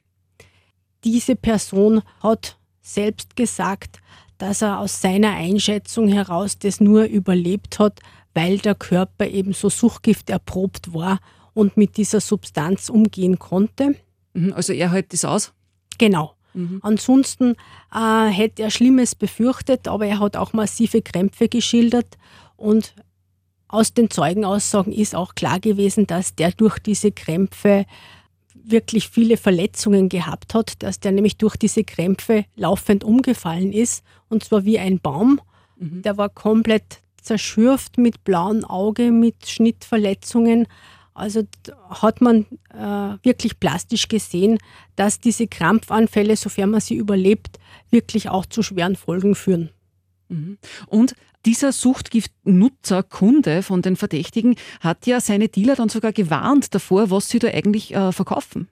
Diese 1.04 1.36
Person 1.36 2.02
hat 2.20 2.57
selbst 2.94 3.36
gesagt, 3.36 4.00
dass 4.38 4.62
er 4.62 4.78
aus 4.78 5.00
seiner 5.00 5.32
Einschätzung 5.32 6.08
heraus 6.08 6.58
das 6.58 6.80
nur 6.80 7.04
überlebt 7.04 7.78
hat, 7.78 8.00
weil 8.34 8.58
der 8.58 8.74
Körper 8.74 9.26
eben 9.26 9.52
so 9.52 9.68
Suchtgift 9.68 10.30
erprobt 10.30 10.94
war 10.94 11.18
und 11.54 11.76
mit 11.76 11.96
dieser 11.96 12.20
Substanz 12.20 12.88
umgehen 12.88 13.38
konnte. 13.38 13.96
Mhm, 14.32 14.52
also 14.52 14.72
er 14.72 14.92
hält 14.92 15.12
das 15.12 15.24
aus? 15.24 15.52
Genau. 15.98 16.34
Mhm. 16.54 16.78
Ansonsten 16.82 17.56
äh, 17.92 18.28
hätte 18.28 18.62
er 18.62 18.70
Schlimmes 18.70 19.14
befürchtet, 19.14 19.88
aber 19.88 20.06
er 20.06 20.20
hat 20.20 20.36
auch 20.36 20.52
massive 20.52 21.02
Krämpfe 21.02 21.48
geschildert 21.48 22.16
und 22.56 22.94
aus 23.68 23.92
den 23.92 24.08
Zeugenaussagen 24.08 24.92
ist 24.92 25.14
auch 25.14 25.34
klar 25.34 25.60
gewesen, 25.60 26.06
dass 26.06 26.34
der 26.34 26.52
durch 26.52 26.78
diese 26.78 27.12
Krämpfe 27.12 27.84
wirklich 28.70 29.08
viele 29.08 29.36
Verletzungen 29.36 30.08
gehabt 30.08 30.54
hat, 30.54 30.82
dass 30.82 31.00
der 31.00 31.12
nämlich 31.12 31.36
durch 31.36 31.56
diese 31.56 31.84
Krämpfe 31.84 32.44
laufend 32.56 33.04
umgefallen 33.04 33.72
ist 33.72 34.04
und 34.28 34.44
zwar 34.44 34.64
wie 34.64 34.78
ein 34.78 35.00
Baum. 35.00 35.40
Mhm. 35.78 36.02
Der 36.02 36.16
war 36.16 36.28
komplett 36.28 37.00
zerschürft 37.22 37.98
mit 37.98 38.24
blauem 38.24 38.64
Auge, 38.64 39.10
mit 39.10 39.46
Schnittverletzungen. 39.46 40.66
Also 41.14 41.42
hat 41.90 42.20
man 42.20 42.46
äh, 42.72 43.24
wirklich 43.24 43.58
plastisch 43.58 44.08
gesehen, 44.08 44.58
dass 44.96 45.20
diese 45.20 45.48
Krampfanfälle, 45.48 46.36
sofern 46.36 46.70
man 46.70 46.80
sie 46.80 46.94
überlebt, 46.94 47.58
wirklich 47.90 48.28
auch 48.28 48.46
zu 48.46 48.62
schweren 48.62 48.96
Folgen 48.96 49.34
führen. 49.34 49.70
Mhm. 50.28 50.58
Und 50.86 51.14
dieser 51.46 51.72
Suchtgiftnutzer, 51.72 53.02
Kunde 53.02 53.62
von 53.62 53.82
den 53.82 53.96
Verdächtigen, 53.96 54.56
hat 54.80 55.06
ja 55.06 55.20
seine 55.20 55.48
Dealer 55.48 55.76
dann 55.76 55.88
sogar 55.88 56.12
gewarnt 56.12 56.74
davor, 56.74 57.10
was 57.10 57.28
sie 57.28 57.38
da 57.38 57.48
eigentlich 57.48 57.94
äh, 57.94 58.12
verkaufen. 58.12 58.68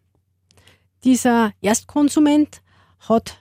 Dieser 1.05 1.53
Erstkonsument 1.61 2.61
hat 3.09 3.39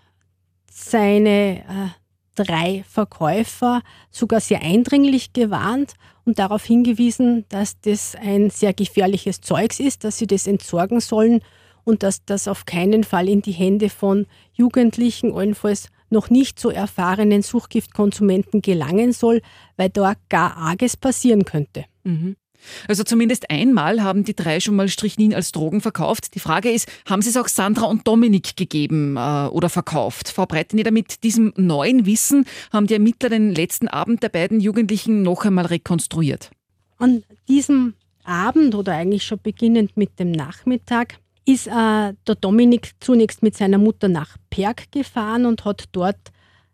seine 0.70 1.60
äh, 1.60 1.90
drei 2.36 2.84
Verkäufer 2.88 3.82
sogar 4.12 4.42
sehr 4.42 4.62
eindringlich 4.62 5.34
gewarnt 5.34 5.94
und 6.26 6.40
darauf 6.40 6.64
hingewiesen, 6.66 7.46
dass 7.50 7.80
das 7.80 8.16
ein 8.16 8.50
sehr 8.50 8.74
gefährliches 8.74 9.42
Zeugs 9.42 9.80
ist, 9.80 10.04
dass 10.04 10.18
sie 10.18 10.28
das 10.28 10.48
entsorgen 10.48 11.00
sollen 11.00 11.42
und 11.84 12.04
dass 12.04 12.26
das 12.26 12.48
auf 12.48 12.66
keinen 12.66 13.04
Fall 13.04 13.30
in 13.30 13.42
die 13.42 13.52
Hände 13.52 13.90
von 13.90 14.26
Jugendlichen, 14.54 15.34
allenfalls 15.34 15.90
noch 16.16 16.32
nicht 16.32 16.60
so 16.60 16.72
erfahrenen 16.72 17.44
Suchgiftkonsumenten 17.44 18.64
gelangen 18.64 19.14
soll, 19.14 19.42
weil 19.78 19.90
da 19.90 20.14
gar 20.30 20.58
Arges 20.58 20.98
passieren 20.98 21.46
könnte. 21.46 21.86
Mhm. 22.04 22.36
Also 22.88 23.04
zumindest 23.04 23.50
einmal 23.50 24.02
haben 24.02 24.24
die 24.24 24.36
drei 24.36 24.60
schon 24.60 24.76
mal 24.76 24.88
Strichnin 24.88 25.34
als 25.34 25.52
Drogen 25.52 25.82
verkauft. 25.82 26.34
Die 26.36 26.40
Frage 26.40 26.72
ist, 26.72 26.90
haben 27.08 27.22
sie 27.22 27.30
es 27.30 27.38
auch 27.38 27.48
Sandra 27.48 27.86
und 27.86 28.08
Dominik 28.08 28.56
gegeben 28.56 29.18
äh, 29.18 29.48
oder 29.48 29.70
verkauft? 29.70 30.30
Frau 30.30 30.46
Breiteneder, 30.46 30.92
mit 30.92 31.24
diesem 31.24 31.54
neuen 31.58 32.06
Wissen 32.06 32.46
haben 32.72 32.88
die 32.88 32.94
Ermittler 32.94 33.30
den 33.30 33.54
letzten 33.54 33.88
Abend 33.88 34.24
der 34.24 34.30
beiden 34.30 34.60
Jugendlichen 34.60 35.22
noch 35.22 35.46
einmal 35.46 35.68
rekonstruiert. 35.68 36.50
An 36.98 37.24
diesem 37.48 37.94
Abend 38.24 38.74
oder 38.74 38.94
eigentlich 38.94 39.24
schon 39.24 39.40
beginnend 39.44 39.98
mit 39.98 40.20
dem 40.20 40.32
Nachmittag 40.32 41.20
ist 41.46 41.68
äh, 41.68 42.14
der 42.28 42.36
Dominik 42.42 42.94
zunächst 43.00 43.44
mit 43.44 43.56
seiner 43.56 43.78
Mutter 43.78 44.08
nach 44.08 44.38
Perg 44.50 44.92
gefahren 44.92 45.46
und 45.46 45.64
hat 45.64 45.86
dort 45.92 46.32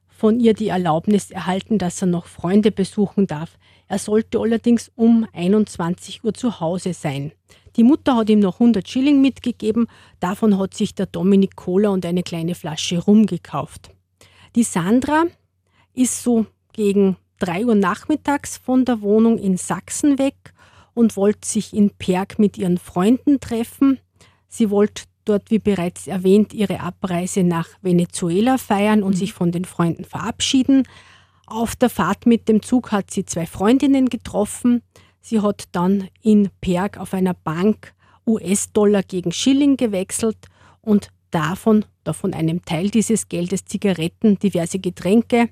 von 0.08 0.40
ihr 0.40 0.54
die 0.54 0.70
Erlaubnis 0.70 1.32
erhalten, 1.32 1.78
dass 1.78 2.02
er 2.02 2.08
noch 2.08 2.28
Freunde 2.28 2.72
besuchen 2.72 3.28
darf. 3.28 3.58
Er 3.88 4.00
sollte 4.00 4.40
allerdings 4.40 4.92
um 4.96 5.28
21 5.34 6.24
Uhr 6.24 6.34
zu 6.34 6.60
Hause 6.60 6.94
sein. 6.94 7.32
Die 7.76 7.84
Mutter 7.84 8.16
hat 8.16 8.30
ihm 8.30 8.40
noch 8.40 8.60
100 8.60 8.88
Schilling 8.88 9.22
mitgegeben, 9.22 9.88
davon 10.20 10.58
hat 10.58 10.74
sich 10.74 10.94
der 10.94 11.08
Dominik 11.08 11.56
Cola 11.56 11.90
und 11.90 12.06
eine 12.06 12.24
kleine 12.24 12.56
Flasche 12.56 13.00
Rum 13.00 13.26
gekauft. 13.26 13.90
Die 14.56 14.64
Sandra 14.64 15.24
ist 15.94 16.24
so 16.24 16.46
gegen 16.74 17.18
3 17.40 17.66
Uhr 17.66 17.76
nachmittags 17.76 18.58
von 18.58 18.86
der 18.86 19.02
Wohnung 19.02 19.38
in 19.38 19.58
Sachsen 19.58 20.20
weg 20.20 20.54
und 20.94 21.18
wollte 21.18 21.48
sich 21.48 21.74
in 21.74 21.90
Perg 21.90 22.38
mit 22.38 22.58
ihren 22.58 22.78
Freunden 22.78 23.40
treffen. 23.40 24.00
Sie 24.52 24.70
wollte 24.70 25.04
dort, 25.24 25.50
wie 25.50 25.60
bereits 25.60 26.08
erwähnt, 26.08 26.54
ihre 26.54 26.82
Abreise 26.82 27.44
nach 27.44 27.68
Venezuela 27.82 28.58
feiern 28.58 29.02
und 29.02 29.16
mhm. 29.16 29.18
sich 29.18 29.34
von 29.34 29.52
den 29.52 29.66
Freunden 29.66 30.04
verabschieden. 30.04 30.84
Auf 31.48 31.76
der 31.76 31.90
Fahrt 31.90 32.26
mit 32.26 32.50
dem 32.50 32.62
Zug 32.62 32.92
hat 32.92 33.12
sie 33.12 33.26
zwei 33.26 33.46
Freundinnen 33.46 34.10
getroffen. 34.10 34.82
Sie 35.22 35.40
hat 35.40 35.64
dann 35.72 36.10
in 36.22 36.50
Perg 36.60 36.98
auf 36.98 37.14
einer 37.14 37.34
Bank 37.34 37.94
US-Dollar 38.28 39.04
gegen 39.04 39.32
Schilling 39.32 39.78
gewechselt 39.78 40.38
und 40.82 41.12
davon, 41.30 41.86
davon 42.04 42.34
einem 42.34 42.66
Teil 42.66 42.90
dieses 42.90 43.30
Geldes 43.30 43.66
Zigaretten, 43.66 44.38
diverse 44.40 44.80
Getränke 44.80 45.50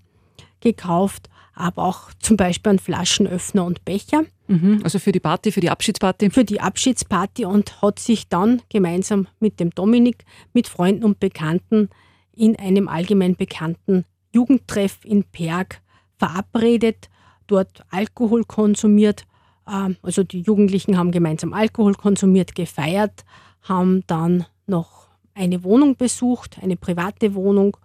gekauft 0.59 1.29
aber 1.59 1.83
auch 1.83 2.13
zum 2.19 2.37
Beispiel 2.37 2.71
einen 2.71 2.79
Flaschenöffner 2.79 3.65
und 3.65 3.83
Becher. 3.85 4.23
Mhm, 4.49 4.79
also 4.83 4.97
für 4.97 5.11
die 5.11 5.19
Party, 5.19 5.51
für 5.51 5.59
die 5.59 5.69
Abschiedsparty? 5.69 6.31
Für 6.31 6.43
die 6.43 6.59
Abschiedsparty 6.59 7.45
und 7.45 7.83
hat 7.83 7.99
sich 7.99 8.29
dann 8.29 8.63
gemeinsam 8.69 9.27
mit 9.39 9.59
dem 9.59 9.69
Dominik, 9.69 10.25
mit 10.53 10.67
Freunden 10.67 11.03
und 11.03 11.19
Bekannten 11.19 11.89
in 12.35 12.55
einem 12.55 12.87
allgemein 12.87 13.35
bekannten 13.35 14.05
Jugendtreff 14.33 14.99
in 15.03 15.23
Perg 15.23 15.81
verabredet, 16.17 17.09
dort 17.45 17.83
Alkohol 17.91 18.43
konsumiert. 18.43 19.25
Ähm, 19.69 19.97
also 20.01 20.23
die 20.23 20.41
Jugendlichen 20.41 20.97
haben 20.97 21.11
gemeinsam 21.11 21.53
Alkohol 21.53 21.93
konsumiert, 21.93 22.55
gefeiert, 22.55 23.25
haben 23.61 24.03
dann 24.07 24.47
noch 24.65 25.09
eine 25.35 25.63
Wohnung 25.63 25.95
besucht, 25.95 26.57
eine 26.61 26.75
private 26.75 27.35
Wohnung 27.35 27.77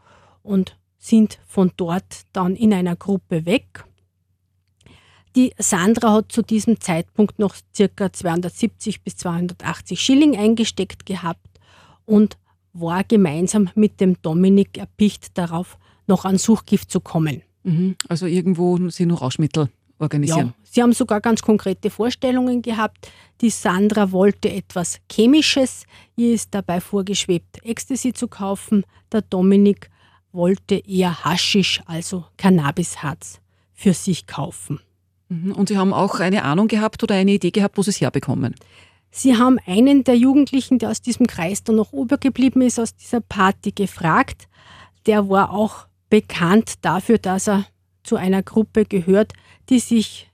und 0.42 0.78
sind 0.98 1.38
von 1.46 1.72
dort 1.76 2.22
dann 2.32 2.56
in 2.56 2.72
einer 2.72 2.96
Gruppe 2.96 3.44
weg. 3.44 3.84
Die 5.36 5.52
Sandra 5.58 6.12
hat 6.12 6.30
zu 6.30 6.42
diesem 6.42 6.80
Zeitpunkt 6.80 7.38
noch 7.38 7.56
ca. 7.76 8.12
270 8.12 9.02
bis 9.02 9.16
280 9.16 10.00
Schilling 10.00 10.36
eingesteckt 10.36 11.06
gehabt 11.06 11.46
und 12.04 12.36
war 12.72 13.04
gemeinsam 13.04 13.70
mit 13.74 14.00
dem 14.00 14.20
Dominik 14.22 14.78
erpicht 14.78 15.36
darauf, 15.36 15.78
noch 16.06 16.24
an 16.24 16.38
Suchgift 16.38 16.90
zu 16.90 17.00
kommen. 17.00 17.42
Mhm. 17.64 17.96
Also 18.08 18.26
irgendwo 18.26 18.90
sie 18.90 19.06
noch 19.06 19.22
Rauschmittel 19.22 19.70
organisieren. 19.98 20.48
Ja, 20.48 20.54
sie 20.64 20.82
haben 20.82 20.92
sogar 20.92 21.20
ganz 21.20 21.42
konkrete 21.42 21.90
Vorstellungen 21.90 22.62
gehabt. 22.62 23.10
Die 23.40 23.50
Sandra 23.50 24.12
wollte 24.12 24.50
etwas 24.50 25.00
Chemisches. 25.10 25.84
Ihr 26.16 26.34
ist 26.34 26.54
dabei 26.54 26.80
vorgeschwebt, 26.80 27.64
Ecstasy 27.64 28.12
zu 28.12 28.28
kaufen. 28.28 28.84
Der 29.10 29.22
Dominik 29.22 29.90
wollte 30.32 30.76
eher 30.76 31.24
Haschisch, 31.24 31.80
also 31.86 32.24
Cannabisharz, 32.36 33.40
für 33.72 33.94
sich 33.94 34.26
kaufen. 34.26 34.80
Mhm. 35.34 35.52
Und 35.52 35.68
Sie 35.68 35.78
haben 35.78 35.92
auch 35.92 36.20
eine 36.20 36.44
Ahnung 36.44 36.68
gehabt 36.68 37.02
oder 37.02 37.14
eine 37.14 37.32
Idee 37.32 37.50
gehabt, 37.50 37.76
wo 37.76 37.82
Sie 37.82 37.90
es 37.90 38.00
herbekommen? 38.00 38.54
Sie 39.10 39.36
haben 39.36 39.58
einen 39.66 40.04
der 40.04 40.16
Jugendlichen, 40.16 40.78
der 40.78 40.90
aus 40.90 41.00
diesem 41.00 41.26
Kreis 41.26 41.62
dann 41.62 41.76
noch 41.76 41.92
übergeblieben 41.92 42.62
ist, 42.62 42.80
aus 42.80 42.96
dieser 42.96 43.20
Party 43.20 43.72
gefragt. 43.72 44.48
Der 45.06 45.28
war 45.28 45.52
auch 45.52 45.86
bekannt 46.10 46.74
dafür, 46.82 47.18
dass 47.18 47.48
er 47.48 47.66
zu 48.02 48.16
einer 48.16 48.42
Gruppe 48.42 48.84
gehört, 48.84 49.32
die 49.68 49.78
sich 49.78 50.30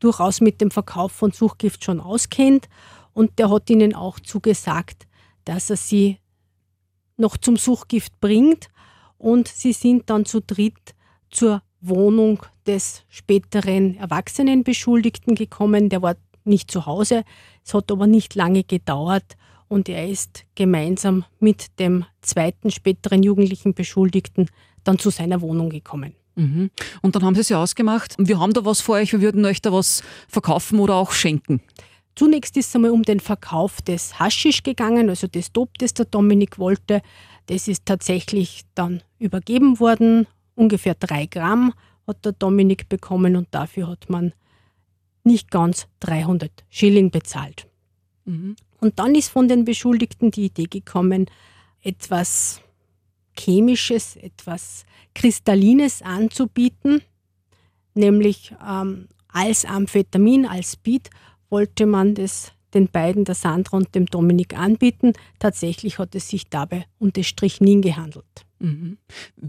durchaus 0.00 0.40
mit 0.40 0.60
dem 0.60 0.70
Verkauf 0.70 1.12
von 1.12 1.32
Suchgift 1.32 1.84
schon 1.84 2.00
auskennt. 2.00 2.68
Und 3.12 3.38
der 3.38 3.50
hat 3.50 3.70
ihnen 3.70 3.94
auch 3.94 4.18
zugesagt, 4.18 5.06
dass 5.44 5.70
er 5.70 5.76
sie 5.76 6.18
noch 7.16 7.36
zum 7.36 7.56
Suchgift 7.56 8.20
bringt. 8.20 8.68
Und 9.18 9.48
sie 9.48 9.72
sind 9.72 10.10
dann 10.10 10.24
zu 10.24 10.40
dritt 10.40 10.94
zur 11.30 11.62
Wohnung 11.88 12.42
des 12.66 13.02
späteren 13.08 13.96
Erwachsenenbeschuldigten 13.96 15.34
gekommen. 15.34 15.88
Der 15.88 16.02
war 16.02 16.16
nicht 16.44 16.70
zu 16.70 16.86
Hause. 16.86 17.24
Es 17.64 17.74
hat 17.74 17.90
aber 17.90 18.06
nicht 18.06 18.34
lange 18.34 18.64
gedauert 18.64 19.36
und 19.68 19.88
er 19.88 20.08
ist 20.08 20.44
gemeinsam 20.54 21.24
mit 21.40 21.78
dem 21.78 22.04
zweiten 22.22 22.70
späteren 22.70 23.22
jugendlichen 23.22 23.74
Beschuldigten 23.74 24.48
dann 24.84 24.98
zu 24.98 25.10
seiner 25.10 25.40
Wohnung 25.40 25.70
gekommen. 25.70 26.14
Mhm. 26.36 26.70
Und 27.02 27.16
dann 27.16 27.24
haben 27.24 27.34
Sie 27.34 27.40
es 27.40 27.48
ja 27.48 27.62
ausgemacht. 27.62 28.14
Wir 28.18 28.38
haben 28.38 28.52
da 28.52 28.64
was 28.64 28.80
vor 28.80 28.96
euch, 28.96 29.12
wir 29.12 29.20
würden 29.20 29.44
euch 29.44 29.62
da 29.62 29.72
was 29.72 30.02
verkaufen 30.28 30.78
oder 30.80 30.94
auch 30.94 31.12
schenken. 31.12 31.60
Zunächst 32.16 32.56
ist 32.56 32.68
es 32.68 32.74
einmal 32.76 32.92
um 32.92 33.02
den 33.02 33.18
Verkauf 33.18 33.82
des 33.82 34.20
Haschisch 34.20 34.62
gegangen, 34.62 35.08
also 35.08 35.26
des 35.26 35.52
Dope, 35.52 35.72
das 35.78 35.94
der 35.94 36.04
Dominik 36.04 36.58
wollte. 36.58 37.02
Das 37.46 37.66
ist 37.66 37.86
tatsächlich 37.86 38.62
dann 38.74 39.02
übergeben 39.18 39.80
worden. 39.80 40.26
Ungefähr 40.54 40.94
drei 40.94 41.26
Gramm 41.26 41.72
hat 42.06 42.24
der 42.24 42.32
Dominik 42.32 42.88
bekommen 42.88 43.36
und 43.36 43.48
dafür 43.50 43.88
hat 43.88 44.08
man 44.08 44.32
nicht 45.24 45.50
ganz 45.50 45.86
300 46.00 46.64
Schilling 46.68 47.10
bezahlt. 47.10 47.66
Mhm. 48.24 48.56
Und 48.80 48.98
dann 48.98 49.14
ist 49.14 49.30
von 49.30 49.48
den 49.48 49.64
Beschuldigten 49.64 50.30
die 50.30 50.46
Idee 50.46 50.66
gekommen, 50.66 51.26
etwas 51.82 52.60
Chemisches, 53.38 54.16
etwas 54.16 54.84
Kristallines 55.14 56.02
anzubieten, 56.02 57.02
nämlich 57.94 58.54
ähm, 58.66 59.08
als 59.28 59.64
Amphetamin, 59.64 60.46
als 60.46 60.72
Speed 60.72 61.10
wollte 61.50 61.86
man 61.86 62.14
das 62.14 62.52
den 62.74 62.88
beiden, 62.88 63.24
der 63.24 63.34
Sandra 63.34 63.76
und 63.76 63.94
dem 63.94 64.06
Dominik, 64.06 64.58
anbieten. 64.58 65.12
Tatsächlich 65.38 65.98
hat 65.98 66.14
es 66.14 66.28
sich 66.28 66.48
dabei 66.48 66.86
um 66.98 67.12
das 67.12 67.26
Strychnin 67.26 67.82
gehandelt. 67.82 68.43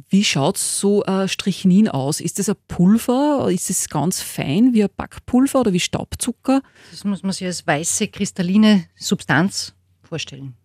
Wie 0.10 0.24
schaut 0.24 0.58
so 0.58 1.04
ein 1.04 1.30
Strychnin 1.30 1.88
aus? 1.88 2.20
Ist 2.20 2.40
das 2.40 2.50
ein 2.50 2.56
Pulver? 2.68 3.50
Ist 3.52 3.70
es 3.70 3.90
ganz 3.90 4.22
fein 4.22 4.74
wie 4.74 4.84
ein 4.84 4.90
Backpulver 4.96 5.62
oder 5.62 5.74
wie 5.74 5.80
Staubzucker? 5.80 6.62
Das 6.92 7.04
muss 7.04 7.24
man 7.24 7.32
sich 7.32 7.48
als 7.48 7.66
weiße, 7.66 8.08
kristalline 8.08 8.86
Substanz 8.96 9.74
vorstellen. 10.04 10.56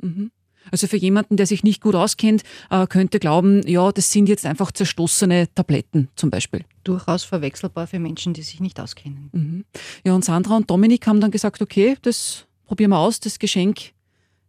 Mhm. 0.00 0.30
Also 0.70 0.88
für 0.88 0.96
jemanden, 0.96 1.36
der 1.36 1.46
sich 1.46 1.62
nicht 1.62 1.80
gut 1.80 1.94
auskennt, 1.94 2.42
äh, 2.70 2.86
könnte 2.86 3.20
glauben, 3.20 3.66
ja, 3.68 3.92
das 3.92 4.10
sind 4.10 4.28
jetzt 4.28 4.44
einfach 4.46 4.72
zerstoßene 4.72 5.54
Tabletten 5.54 6.08
zum 6.16 6.30
Beispiel. 6.30 6.64
Durchaus 6.84 7.24
verwechselbar 7.24 7.86
für 7.86 7.98
Menschen, 7.98 8.34
die 8.34 8.42
sich 8.42 8.60
nicht 8.60 8.80
auskennen. 8.80 9.30
Mhm. 9.32 9.64
Ja, 10.04 10.14
und 10.14 10.24
Sandra 10.24 10.56
und 10.56 10.70
Dominik 10.70 11.06
haben 11.06 11.20
dann 11.20 11.30
gesagt, 11.30 11.62
okay, 11.62 11.96
das 12.02 12.46
probieren 12.64 12.90
wir 12.90 12.98
aus, 12.98 13.20
das 13.20 13.38
Geschenk 13.38 13.92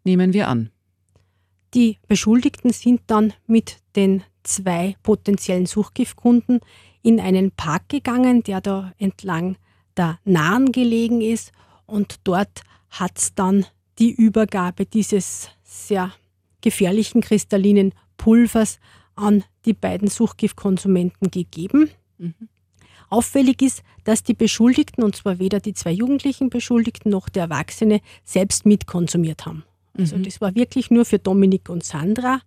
nehmen 0.04 0.34
wir 0.34 0.48
an. 0.48 0.72
Die 1.74 1.98
Beschuldigten 2.08 2.72
sind 2.72 3.02
dann 3.08 3.34
mit 3.46 3.78
den 3.96 4.24
zwei 4.44 4.96
potenziellen 5.04 5.66
Suchgiftkunden 5.66 6.60
in 7.02 7.20
einen 7.20 7.52
Park 7.52 7.90
gegangen, 7.90 8.44
der 8.44 8.62
da 8.62 8.94
entlang 8.98 9.58
der 9.96 10.20
Nahen 10.24 10.72
gelegen 10.72 11.22
ist. 11.22 11.52
Und 11.86 12.22
dort 12.24 12.62
hat 12.90 13.18
es 13.18 13.34
dann 13.36 13.66
die 14.00 14.12
Übergabe 14.12 14.86
dieses 14.86 15.50
sehr 15.64 16.12
gefährlichen 16.62 17.22
kristallinen 17.22 17.94
Pulvers 18.18 18.80
an 19.16 19.44
die 19.66 19.74
beiden 19.74 20.08
Suchgiftkonsumenten 20.08 21.32
gegeben. 21.32 21.90
Mhm. 22.18 22.50
Auffällig 23.10 23.62
ist, 23.62 23.84
dass 24.04 24.24
die 24.24 24.34
Beschuldigten, 24.34 25.04
und 25.04 25.16
zwar 25.16 25.40
weder 25.40 25.60
die 25.60 25.74
zwei 25.74 25.92
jugendlichen 25.92 26.50
Beschuldigten 26.50 27.10
noch 27.10 27.30
der 27.30 27.44
Erwachsene, 27.44 28.02
selbst 28.26 28.66
mitkonsumiert 28.66 29.46
haben. 29.46 29.64
Also 29.98 30.18
mhm. 30.18 30.24
das 30.24 30.42
war 30.42 30.56
wirklich 30.56 30.92
nur 30.92 31.06
für 31.06 31.20
Dominik 31.20 31.70
und 31.70 31.84
Sandra. 31.84 32.42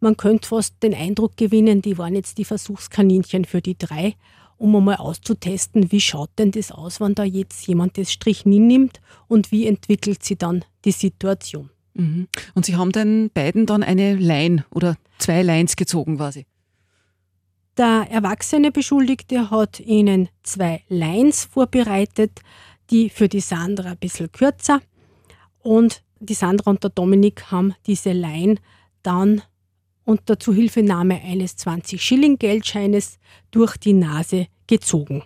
Man 0.00 0.16
könnte 0.16 0.48
fast 0.48 0.82
den 0.82 0.94
Eindruck 0.94 1.36
gewinnen, 1.36 1.82
die 1.82 1.98
waren 1.98 2.14
jetzt 2.14 2.38
die 2.38 2.44
Versuchskaninchen 2.44 3.44
für 3.44 3.60
die 3.60 3.76
drei, 3.76 4.14
um 4.56 4.74
einmal 4.76 4.96
auszutesten, 4.96 5.90
wie 5.92 6.00
schaut 6.00 6.30
denn 6.38 6.50
das 6.50 6.70
aus, 6.70 7.00
wenn 7.00 7.14
da 7.14 7.24
jetzt 7.24 7.66
jemand 7.66 7.98
das 7.98 8.12
Strichnin 8.12 8.66
nimmt 8.66 9.00
und 9.26 9.50
wie 9.52 9.66
entwickelt 9.66 10.22
sich 10.22 10.38
dann 10.38 10.64
die 10.84 10.92
Situation. 10.92 11.70
Mhm. 11.94 12.28
Und 12.54 12.66
Sie 12.66 12.76
haben 12.76 12.92
den 12.92 13.30
beiden 13.32 13.66
dann 13.66 13.82
eine 13.82 14.14
Line 14.14 14.64
oder 14.70 14.96
zwei 15.18 15.42
Lines 15.42 15.76
gezogen 15.76 16.16
quasi. 16.16 16.46
Der 17.76 18.08
erwachsene 18.10 18.72
Beschuldigte 18.72 19.50
hat 19.50 19.78
ihnen 19.78 20.28
zwei 20.42 20.82
Lines 20.88 21.44
vorbereitet, 21.44 22.40
die 22.90 23.08
für 23.08 23.28
die 23.28 23.40
Sandra 23.40 23.90
ein 23.90 23.98
bisschen 23.98 24.32
kürzer. 24.32 24.80
Und 25.60 26.02
die 26.20 26.34
Sandra 26.34 26.70
und 26.70 26.82
der 26.82 26.90
Dominik 26.90 27.50
haben 27.50 27.74
diese 27.86 28.12
Line 28.12 28.56
dann 29.02 29.42
unter 30.04 30.38
Zuhilfenahme 30.38 31.20
eines 31.22 31.58
20-Schilling-Geldscheines 31.58 33.18
durch 33.50 33.76
die 33.76 33.92
Nase 33.92 34.46
gezogen. 34.66 35.22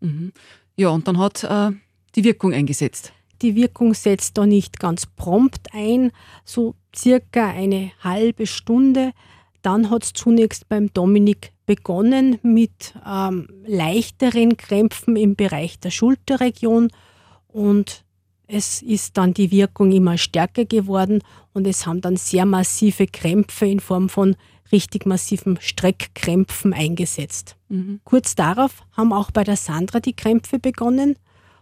Mhm. 0.00 0.32
Ja, 0.76 0.88
und 0.88 1.06
dann 1.06 1.18
hat 1.18 1.44
äh, 1.44 1.70
die 2.14 2.24
Wirkung 2.24 2.52
eingesetzt. 2.54 3.12
Die 3.42 3.54
Wirkung 3.56 3.92
setzt 3.92 4.38
da 4.38 4.46
nicht 4.46 4.78
ganz 4.78 5.06
prompt 5.06 5.68
ein, 5.72 6.12
so 6.44 6.74
circa 6.94 7.50
eine 7.50 7.90
halbe 8.00 8.46
Stunde. 8.46 9.12
Dann 9.60 9.90
hat 9.90 10.04
es 10.04 10.12
zunächst 10.12 10.68
beim 10.68 10.92
Dominik 10.92 11.52
begonnen 11.66 12.38
mit 12.42 12.94
ähm, 13.06 13.48
leichteren 13.66 14.56
Krämpfen 14.56 15.16
im 15.16 15.36
Bereich 15.36 15.78
der 15.78 15.90
Schulterregion 15.90 16.90
und 17.48 18.04
es 18.52 18.82
ist 18.82 19.16
dann 19.16 19.32
die 19.32 19.50
Wirkung 19.50 19.92
immer 19.92 20.18
stärker 20.18 20.66
geworden 20.66 21.22
und 21.54 21.66
es 21.66 21.86
haben 21.86 22.02
dann 22.02 22.16
sehr 22.16 22.44
massive 22.44 23.06
Krämpfe 23.06 23.64
in 23.64 23.80
Form 23.80 24.10
von 24.10 24.36
richtig 24.70 25.06
massiven 25.06 25.58
Streckkrämpfen 25.58 26.74
eingesetzt. 26.74 27.56
Mhm. 27.70 28.00
Kurz 28.04 28.34
darauf 28.34 28.82
haben 28.92 29.14
auch 29.14 29.30
bei 29.30 29.42
der 29.42 29.56
Sandra 29.56 30.00
die 30.00 30.14
Krämpfe 30.14 30.58
begonnen 30.58 31.16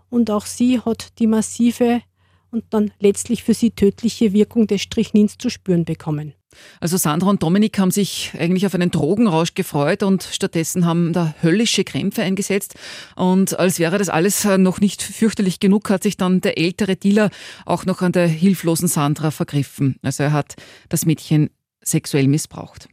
und 0.08 0.32
auch 0.32 0.46
sie 0.46 0.80
hat 0.80 1.18
die 1.20 1.28
massive 1.28 2.02
und 2.50 2.64
dann 2.70 2.90
letztlich 2.98 3.44
für 3.44 3.54
sie 3.54 3.70
tödliche 3.70 4.32
Wirkung 4.32 4.66
des 4.66 4.82
Strichnins 4.82 5.38
zu 5.38 5.48
spüren 5.48 5.84
bekommen. 5.84 6.34
Also 6.80 6.96
Sandra 6.96 7.30
und 7.30 7.42
Dominik 7.42 7.78
haben 7.78 7.90
sich 7.90 8.32
eigentlich 8.38 8.66
auf 8.66 8.74
einen 8.74 8.90
Drogenrausch 8.90 9.54
gefreut 9.54 10.02
und 10.02 10.22
stattdessen 10.22 10.86
haben 10.86 11.12
da 11.12 11.34
höllische 11.42 11.84
Krämpfe 11.84 12.22
eingesetzt. 12.22 12.74
Und 13.16 13.58
als 13.58 13.78
wäre 13.78 13.98
das 13.98 14.08
alles 14.08 14.44
noch 14.44 14.80
nicht 14.80 15.02
fürchterlich 15.02 15.60
genug, 15.60 15.90
hat 15.90 16.02
sich 16.02 16.16
dann 16.16 16.40
der 16.40 16.58
ältere 16.58 16.96
Dealer 16.96 17.30
auch 17.66 17.86
noch 17.86 18.02
an 18.02 18.12
der 18.12 18.26
hilflosen 18.26 18.88
Sandra 18.88 19.30
vergriffen. 19.30 19.96
Also 20.02 20.24
er 20.24 20.32
hat 20.32 20.56
das 20.88 21.06
Mädchen 21.06 21.50
sexuell 21.82 22.28
missbraucht. 22.28 22.88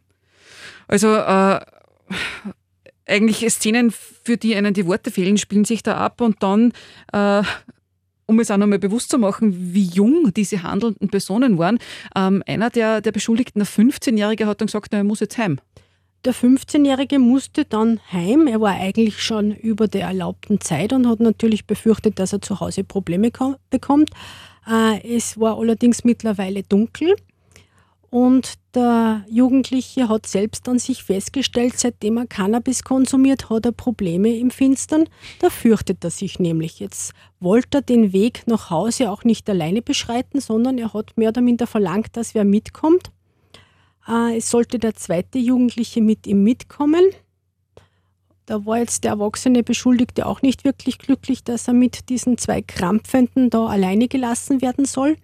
Also 0.88 1.16
äh, 1.16 1.60
eigentlich 3.06 3.50
Szenen, 3.50 3.92
für 3.92 4.38
die 4.38 4.56
einen 4.56 4.74
die 4.74 4.86
Worte 4.86 5.12
fehlen, 5.12 5.38
spielen 5.38 5.66
sich 5.66 5.84
da 5.84 5.98
ab 5.98 6.22
und 6.22 6.44
dann, 6.44 6.74
äh, 7.14 7.44
um 8.28 8.40
es 8.40 8.52
auch 8.52 8.58
nochmal 8.58 8.80
bewusst 8.80 9.10
zu 9.10 9.18
machen, 9.18 9.74
wie 9.74 9.86
jung 9.86 10.32
diese 10.36 10.62
handelnden 10.62 11.10
Personen 11.10 11.58
waren. 11.58 11.80
Ähm, 12.16 12.44
einer 12.46 12.70
der, 12.70 13.02
der 13.02 13.12
Beschuldigten, 13.12 13.60
der 13.60 13.68
15-Jährige, 13.68 14.46
hat 14.46 14.62
dann 14.62 14.68
gesagt, 14.68 14.94
er 14.94 15.04
muss 15.04 15.22
jetzt 15.22 15.38
heim. 15.38 15.60
Der 16.26 16.34
15-Jährige 16.34 17.20
musste 17.20 17.66
dann 17.66 18.00
heim. 18.12 18.48
Er 18.48 18.60
war 18.60 18.76
eigentlich 18.76 19.24
schon 19.24 19.52
über 19.52 19.88
der 19.88 20.08
erlaubten 20.08 20.60
Zeit 20.60 20.92
und 20.92 21.08
hat 21.08 21.20
natürlich 21.20 21.66
befürchtet, 21.66 22.20
dass 22.20 22.34
er 22.34 22.42
zu 22.42 22.60
Hause 22.60 22.84
Probleme 22.84 23.32
bekommt. 23.70 24.10
Äh, 24.70 25.16
es 25.16 25.40
war 25.40 25.58
allerdings 25.58 26.04
mittlerweile 26.04 26.64
dunkel 26.64 27.16
und 28.10 28.54
der 28.74 29.26
Jugendliche 29.30 30.08
hat 30.08 30.28
selbst 30.28 30.70
an 30.70 30.80
sich 30.80 31.04
festgestellt, 31.04 31.78
seitdem 31.78 32.18
er 32.18 32.26
Cannabis 32.26 32.84
konsumiert, 32.84 33.50
hat 33.50 33.66
er 33.66 33.74
Probleme 33.74 34.36
im 34.38 34.50
Finstern. 34.50 35.10
Da 35.40 35.50
fürchtet 35.50 36.04
er 36.04 36.10
sich 36.10 36.40
nämlich. 36.40 36.80
Jetzt 36.80 37.14
wollte 37.40 37.80
er 37.80 37.82
den 37.82 38.14
Weg 38.14 38.44
nach 38.48 38.70
Hause 38.70 39.12
auch 39.12 39.26
nicht 39.26 39.50
alleine 39.50 39.82
beschreiten, 39.82 40.40
sondern 40.40 40.78
er 40.78 40.94
hat 40.94 41.18
mehr 41.18 41.30
oder 41.30 41.42
minder 41.42 41.68
verlangt, 41.68 42.16
dass 42.16 42.34
wer 42.34 42.46
mitkommt. 42.46 43.12
Äh, 44.08 44.38
es 44.38 44.50
sollte 44.50 44.80
der 44.80 44.96
zweite 44.96 45.38
Jugendliche 45.38 46.02
mit 46.02 46.28
ihm 46.28 46.44
mitkommen. 46.44 47.04
Da 48.46 48.66
war 48.66 48.78
jetzt 48.78 49.04
der 49.04 49.12
erwachsene 49.12 49.64
Beschuldigte 49.64 50.26
auch 50.26 50.42
nicht 50.42 50.64
wirklich 50.64 51.00
glücklich, 51.00 51.44
dass 51.44 51.68
er 51.68 51.74
mit 51.74 52.08
diesen 52.08 52.38
zwei 52.38 52.62
Krampfenden 52.62 53.50
da 53.50 53.68
alleine 53.68 54.08
gelassen 54.08 54.62
werden 54.62 54.86
soll. 54.86 55.18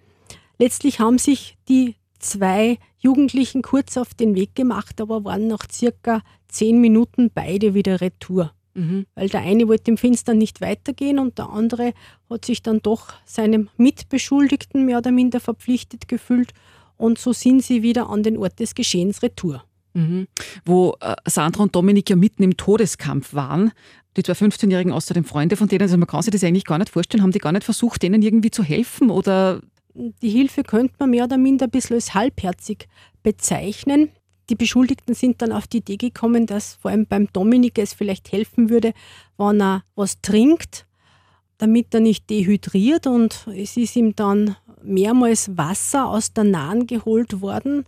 Letztlich 0.58 1.00
haben 1.00 1.16
sich 1.16 1.56
die 1.68 1.96
zwei 2.24 2.78
Jugendlichen 2.98 3.62
kurz 3.62 3.96
auf 3.96 4.14
den 4.14 4.34
Weg 4.34 4.54
gemacht, 4.54 5.00
aber 5.00 5.24
waren 5.24 5.46
nach 5.46 5.66
circa 5.70 6.22
zehn 6.48 6.80
Minuten 6.80 7.30
beide 7.32 7.74
wieder 7.74 8.00
retour. 8.00 8.52
Mhm. 8.74 9.06
Weil 9.14 9.28
der 9.28 9.42
eine 9.42 9.68
wollte 9.68 9.90
im 9.90 9.96
Finstern 9.96 10.38
nicht 10.38 10.60
weitergehen 10.60 11.18
und 11.18 11.38
der 11.38 11.50
andere 11.50 11.92
hat 12.28 12.44
sich 12.44 12.62
dann 12.62 12.80
doch 12.80 13.12
seinem 13.24 13.68
Mitbeschuldigten 13.76 14.84
mehr 14.84 14.98
oder 14.98 15.12
minder 15.12 15.38
verpflichtet 15.38 16.08
gefühlt 16.08 16.52
und 16.96 17.18
so 17.18 17.32
sind 17.32 17.62
sie 17.62 17.82
wieder 17.82 18.08
an 18.08 18.22
den 18.22 18.36
Ort 18.36 18.58
des 18.58 18.74
Geschehens 18.74 19.22
retour. 19.22 19.62
Mhm. 19.92 20.26
Wo 20.64 20.96
äh, 21.00 21.14
Sandra 21.26 21.62
und 21.62 21.74
Dominik 21.74 22.10
ja 22.10 22.16
mitten 22.16 22.42
im 22.42 22.56
Todeskampf 22.56 23.34
waren. 23.34 23.70
Die 24.16 24.22
zwei 24.22 24.32
15-Jährigen 24.32 24.92
außerdem 24.92 25.24
Freunde 25.24 25.56
von 25.56 25.68
denen, 25.68 25.82
also 25.82 25.96
man 25.96 26.06
kann 26.06 26.22
sich 26.22 26.32
das 26.32 26.44
eigentlich 26.44 26.64
gar 26.64 26.78
nicht 26.78 26.90
vorstellen, 26.90 27.22
haben 27.22 27.32
die 27.32 27.38
gar 27.38 27.52
nicht 27.52 27.64
versucht, 27.64 28.02
denen 28.02 28.22
irgendwie 28.22 28.50
zu 28.50 28.62
helfen 28.62 29.10
oder? 29.10 29.60
Die 29.94 30.28
Hilfe 30.28 30.64
könnte 30.64 30.94
man 30.98 31.10
mehr 31.10 31.24
oder 31.24 31.38
minder 31.38 31.66
ein 31.66 31.70
bisschen 31.70 31.94
als 31.94 32.14
halbherzig 32.14 32.88
bezeichnen. 33.22 34.10
Die 34.50 34.56
Beschuldigten 34.56 35.14
sind 35.14 35.40
dann 35.40 35.52
auf 35.52 35.66
die 35.66 35.78
Idee 35.78 35.96
gekommen, 35.96 36.46
dass 36.46 36.74
vor 36.74 36.90
allem 36.90 37.06
beim 37.06 37.28
Dominik 37.32 37.78
es 37.78 37.94
vielleicht 37.94 38.32
helfen 38.32 38.68
würde, 38.70 38.92
wenn 39.38 39.60
er 39.60 39.84
was 39.94 40.20
trinkt, 40.20 40.86
damit 41.58 41.94
er 41.94 42.00
nicht 42.00 42.28
dehydriert. 42.28 43.06
Und 43.06 43.46
es 43.56 43.76
ist 43.76 43.96
ihm 43.96 44.14
dann 44.16 44.56
mehrmals 44.82 45.56
Wasser 45.56 46.08
aus 46.08 46.32
der 46.32 46.44
Nahen 46.44 46.86
geholt 46.86 47.40
worden. 47.40 47.84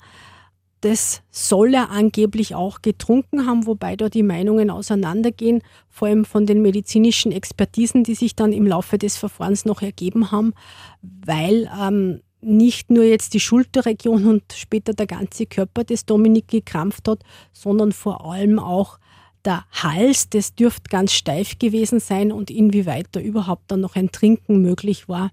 Das 0.86 1.20
soll 1.32 1.74
er 1.74 1.90
angeblich 1.90 2.54
auch 2.54 2.80
getrunken 2.80 3.44
haben, 3.44 3.66
wobei 3.66 3.96
da 3.96 4.08
die 4.08 4.22
Meinungen 4.22 4.70
auseinandergehen, 4.70 5.62
vor 5.90 6.06
allem 6.06 6.24
von 6.24 6.46
den 6.46 6.62
medizinischen 6.62 7.32
Expertisen, 7.32 8.04
die 8.04 8.14
sich 8.14 8.36
dann 8.36 8.52
im 8.52 8.68
Laufe 8.68 8.96
des 8.96 9.16
Verfahrens 9.16 9.64
noch 9.64 9.82
ergeben 9.82 10.30
haben, 10.30 10.54
weil 11.02 11.68
ähm, 11.76 12.20
nicht 12.40 12.88
nur 12.88 13.02
jetzt 13.02 13.34
die 13.34 13.40
Schulterregion 13.40 14.26
und 14.26 14.44
später 14.54 14.94
der 14.94 15.08
ganze 15.08 15.46
Körper 15.46 15.82
des 15.82 16.06
Dominik 16.06 16.46
gekrampft 16.46 17.08
hat, 17.08 17.24
sondern 17.52 17.90
vor 17.90 18.24
allem 18.24 18.60
auch 18.60 19.00
der 19.44 19.64
Hals, 19.72 20.30
das 20.30 20.54
dürfte 20.54 20.88
ganz 20.88 21.12
steif 21.12 21.58
gewesen 21.58 21.98
sein 21.98 22.30
und 22.30 22.48
inwieweit 22.48 23.08
da 23.10 23.18
überhaupt 23.18 23.72
dann 23.72 23.80
noch 23.80 23.96
ein 23.96 24.12
Trinken 24.12 24.62
möglich 24.62 25.08
war, 25.08 25.32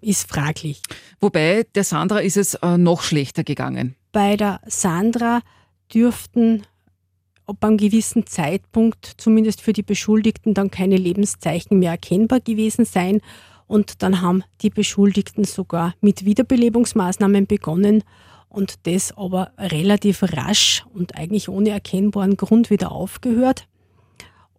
ist 0.00 0.26
fraglich. 0.30 0.80
Wobei 1.20 1.66
der 1.74 1.84
Sandra 1.84 2.20
ist 2.20 2.38
es 2.38 2.54
äh, 2.54 2.78
noch 2.78 3.02
schlechter 3.02 3.44
gegangen. 3.44 3.96
Bei 4.16 4.34
der 4.34 4.62
Sandra 4.64 5.42
dürften 5.92 6.62
ab 7.44 7.62
einem 7.62 7.76
gewissen 7.76 8.26
Zeitpunkt, 8.26 9.12
zumindest 9.18 9.60
für 9.60 9.74
die 9.74 9.82
Beschuldigten, 9.82 10.54
dann 10.54 10.70
keine 10.70 10.96
Lebenszeichen 10.96 11.78
mehr 11.78 11.90
erkennbar 11.90 12.40
gewesen 12.40 12.86
sein. 12.86 13.20
Und 13.66 14.02
dann 14.02 14.22
haben 14.22 14.42
die 14.62 14.70
Beschuldigten 14.70 15.44
sogar 15.44 15.92
mit 16.00 16.24
Wiederbelebungsmaßnahmen 16.24 17.46
begonnen 17.46 18.04
und 18.48 18.86
das 18.86 19.14
aber 19.18 19.50
relativ 19.58 20.22
rasch 20.22 20.86
und 20.94 21.14
eigentlich 21.14 21.50
ohne 21.50 21.68
erkennbaren 21.68 22.38
Grund 22.38 22.70
wieder 22.70 22.92
aufgehört 22.92 23.68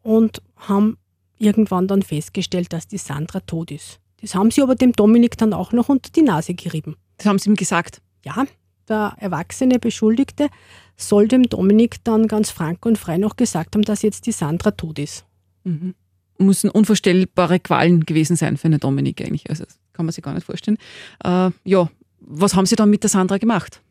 und 0.04 0.44
haben 0.58 1.00
irgendwann 1.40 1.88
dann 1.88 2.04
festgestellt, 2.04 2.74
dass 2.74 2.88
die 2.88 3.00
Sandra 3.00 3.40
tot 3.40 3.72
ist. 3.72 4.00
Das 4.22 4.36
haben 4.36 4.52
sie 4.52 4.62
aber 4.62 4.76
dem 4.76 4.94
Dominik 4.94 5.36
dann 5.36 5.54
auch 5.54 5.72
noch 5.72 5.90
unter 5.90 6.12
die 6.12 6.22
Nase 6.22 6.54
gerieben. 6.54 6.96
Das 7.18 7.26
haben 7.26 7.40
sie 7.40 7.50
ihm 7.50 7.56
gesagt? 7.56 8.04
Ja, 8.24 8.46
der 8.90 9.16
erwachsene 9.20 9.80
Beschuldigte 9.80 10.50
soll 10.96 11.28
dem 11.28 11.44
Dominik 11.44 12.04
dann 12.04 12.28
ganz 12.28 12.50
frank 12.50 12.86
und 12.86 12.98
frei 12.98 13.18
noch 13.18 13.36
gesagt 13.36 13.76
haben, 13.76 13.84
dass 13.84 14.02
jetzt 14.02 14.26
die 14.26 14.32
Sandra 14.32 14.72
tot 14.72 15.00
ist. 15.00 15.26
Mhm. 15.64 15.94
Müssen 16.40 16.70
unvorstellbare 16.70 17.60
Qualen 17.60 18.06
gewesen 18.06 18.36
sein 18.36 18.58
für 18.58 18.68
eine 18.68 18.80
Dominik 18.80 19.22
eigentlich. 19.22 19.50
Also 19.50 19.66
das 19.66 19.80
kann 19.94 20.06
man 20.06 20.14
sich 20.14 20.24
gar 20.24 20.34
nicht 20.34 20.46
vorstellen. 20.46 20.78
Äh, 21.24 21.52
ja, 21.64 21.90
was 22.20 22.56
haben 22.56 22.66
Sie 22.66 22.76
dann 22.76 22.90
mit 22.90 23.04
der 23.04 23.10
Sandra 23.10 23.38
gemacht? 23.38 23.82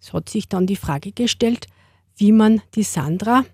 Es 0.00 0.12
hat 0.12 0.28
sich 0.28 0.48
dann 0.48 0.66
die 0.66 0.76
Frage 0.76 1.12
gestellt, 1.12 1.66
wie 2.16 2.32
man 2.32 2.62
die 2.74 2.82
Sandra 2.82 3.44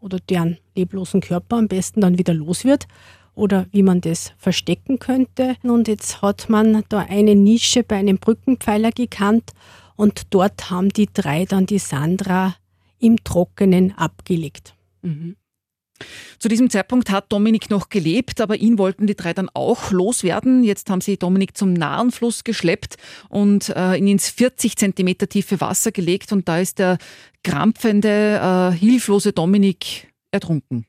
oder 0.00 0.18
deren 0.18 0.58
leblosen 0.74 1.20
Körper 1.20 1.56
am 1.56 1.68
besten 1.68 2.00
dann 2.00 2.18
wieder 2.18 2.34
los 2.34 2.64
wird 2.64 2.86
oder 3.34 3.66
wie 3.70 3.82
man 3.82 4.00
das 4.00 4.32
verstecken 4.38 4.98
könnte. 4.98 5.56
Und 5.62 5.88
jetzt 5.88 6.22
hat 6.22 6.48
man 6.48 6.84
da 6.88 7.00
eine 7.00 7.34
Nische 7.34 7.82
bei 7.82 7.96
einem 7.96 8.18
Brückenpfeiler 8.18 8.90
gekannt 8.90 9.52
und 9.96 10.22
dort 10.30 10.70
haben 10.70 10.88
die 10.90 11.08
drei 11.12 11.44
dann 11.44 11.66
die 11.66 11.78
Sandra 11.78 12.56
im 12.98 13.22
Trockenen 13.22 13.92
abgelegt. 13.96 14.74
Mhm. 15.02 15.36
Zu 16.38 16.48
diesem 16.48 16.70
Zeitpunkt 16.70 17.10
hat 17.10 17.32
Dominik 17.32 17.70
noch 17.70 17.88
gelebt, 17.88 18.40
aber 18.40 18.56
ihn 18.56 18.78
wollten 18.78 19.06
die 19.06 19.14
drei 19.14 19.32
dann 19.32 19.48
auch 19.54 19.92
loswerden. 19.92 20.64
Jetzt 20.64 20.90
haben 20.90 21.00
sie 21.00 21.16
Dominik 21.16 21.56
zum 21.56 21.72
nahen 21.72 22.10
Fluss 22.10 22.42
geschleppt 22.44 22.96
und 23.28 23.68
äh, 23.70 23.96
ihn 23.96 24.08
ins 24.08 24.28
40 24.28 24.76
Zentimeter 24.76 25.28
tiefe 25.28 25.60
Wasser 25.60 25.92
gelegt 25.92 26.32
und 26.32 26.48
da 26.48 26.58
ist 26.58 26.78
der 26.80 26.98
krampfende, 27.44 28.72
äh, 28.72 28.76
hilflose 28.76 29.32
Dominik 29.32 30.12
ertrunken. 30.32 30.86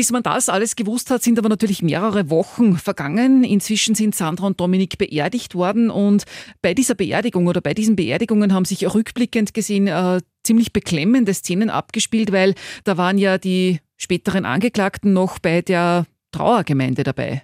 Bis 0.00 0.12
man 0.12 0.22
das 0.22 0.48
alles 0.48 0.76
gewusst 0.76 1.10
hat, 1.10 1.22
sind 1.22 1.38
aber 1.38 1.50
natürlich 1.50 1.82
mehrere 1.82 2.30
Wochen 2.30 2.78
vergangen. 2.78 3.44
Inzwischen 3.44 3.94
sind 3.94 4.14
Sandra 4.14 4.46
und 4.46 4.58
Dominik 4.58 4.96
beerdigt 4.96 5.54
worden 5.54 5.90
und 5.90 6.24
bei 6.62 6.72
dieser 6.72 6.94
Beerdigung 6.94 7.48
oder 7.48 7.60
bei 7.60 7.74
diesen 7.74 7.96
Beerdigungen 7.96 8.54
haben 8.54 8.64
sich 8.64 8.94
rückblickend 8.94 9.52
gesehen 9.52 9.88
äh, 9.88 10.22
ziemlich 10.42 10.72
beklemmende 10.72 11.34
Szenen 11.34 11.68
abgespielt, 11.68 12.32
weil 12.32 12.54
da 12.84 12.96
waren 12.96 13.18
ja 13.18 13.36
die 13.36 13.80
späteren 13.98 14.46
Angeklagten 14.46 15.12
noch 15.12 15.38
bei 15.38 15.60
der 15.60 16.06
Trauergemeinde 16.32 17.02
dabei. 17.02 17.42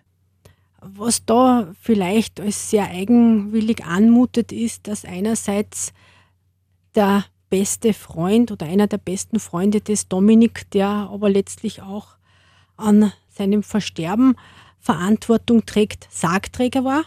Was 0.81 1.27
da 1.27 1.71
vielleicht 1.79 2.41
als 2.41 2.71
sehr 2.71 2.89
eigenwillig 2.89 3.85
anmutet, 3.85 4.51
ist, 4.51 4.89
dass 4.89 5.05
einerseits 5.05 5.93
der 6.95 7.27
beste 7.51 7.93
Freund 7.93 8.51
oder 8.51 8.65
einer 8.65 8.87
der 8.87 8.97
besten 8.97 9.41
Freunde 9.41 9.83
des 9.83 10.09
Dominik, 10.09 10.71
der 10.71 10.89
aber 10.89 11.29
letztlich 11.29 11.83
auch 11.83 12.16
an 12.77 13.13
seinem 13.29 13.63
Versterben 13.63 14.37
Verantwortung 14.79 15.67
trägt, 15.67 16.07
Sargträger 16.11 16.85
war 16.85 17.05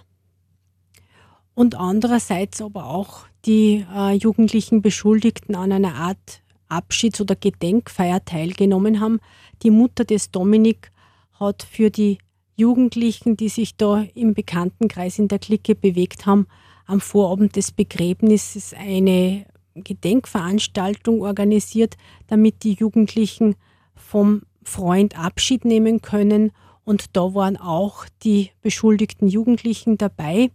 und 1.55 1.75
andererseits 1.75 2.61
aber 2.61 2.85
auch 2.85 3.25
die 3.45 3.85
äh, 3.93 4.13
jugendlichen 4.13 4.81
Beschuldigten 4.81 5.55
an 5.55 5.71
einer 5.71 5.95
Art 5.95 6.41
Abschieds- 6.67 7.21
oder 7.21 7.35
Gedenkfeier 7.35 8.23
teilgenommen 8.23 8.99
haben. 8.99 9.19
Die 9.63 9.71
Mutter 9.71 10.05
des 10.05 10.31
Dominik 10.31 10.91
hat 11.39 11.63
für 11.63 11.89
die 11.89 12.19
Jugendlichen, 12.55 13.37
die 13.37 13.49
sich 13.49 13.75
da 13.77 14.05
im 14.13 14.33
Bekanntenkreis 14.33 15.19
in 15.19 15.27
der 15.27 15.39
Clique 15.39 15.75
bewegt 15.75 16.25
haben, 16.25 16.47
am 16.85 16.99
Vorabend 16.99 17.55
des 17.55 17.71
Begräbnisses 17.71 18.73
eine 18.73 19.45
Gedenkveranstaltung 19.75 21.21
organisiert, 21.21 21.95
damit 22.27 22.63
die 22.63 22.73
Jugendlichen 22.73 23.55
vom 23.95 24.41
Freund 24.69 25.17
Abschied 25.19 25.65
nehmen 25.65 26.01
können. 26.01 26.51
Und 26.85 27.15
da 27.17 27.33
waren 27.33 27.57
auch 27.57 28.05
die 28.23 28.51
beschuldigten 28.61 29.27
Jugendlichen 29.27 29.97
dabei, 29.97 30.51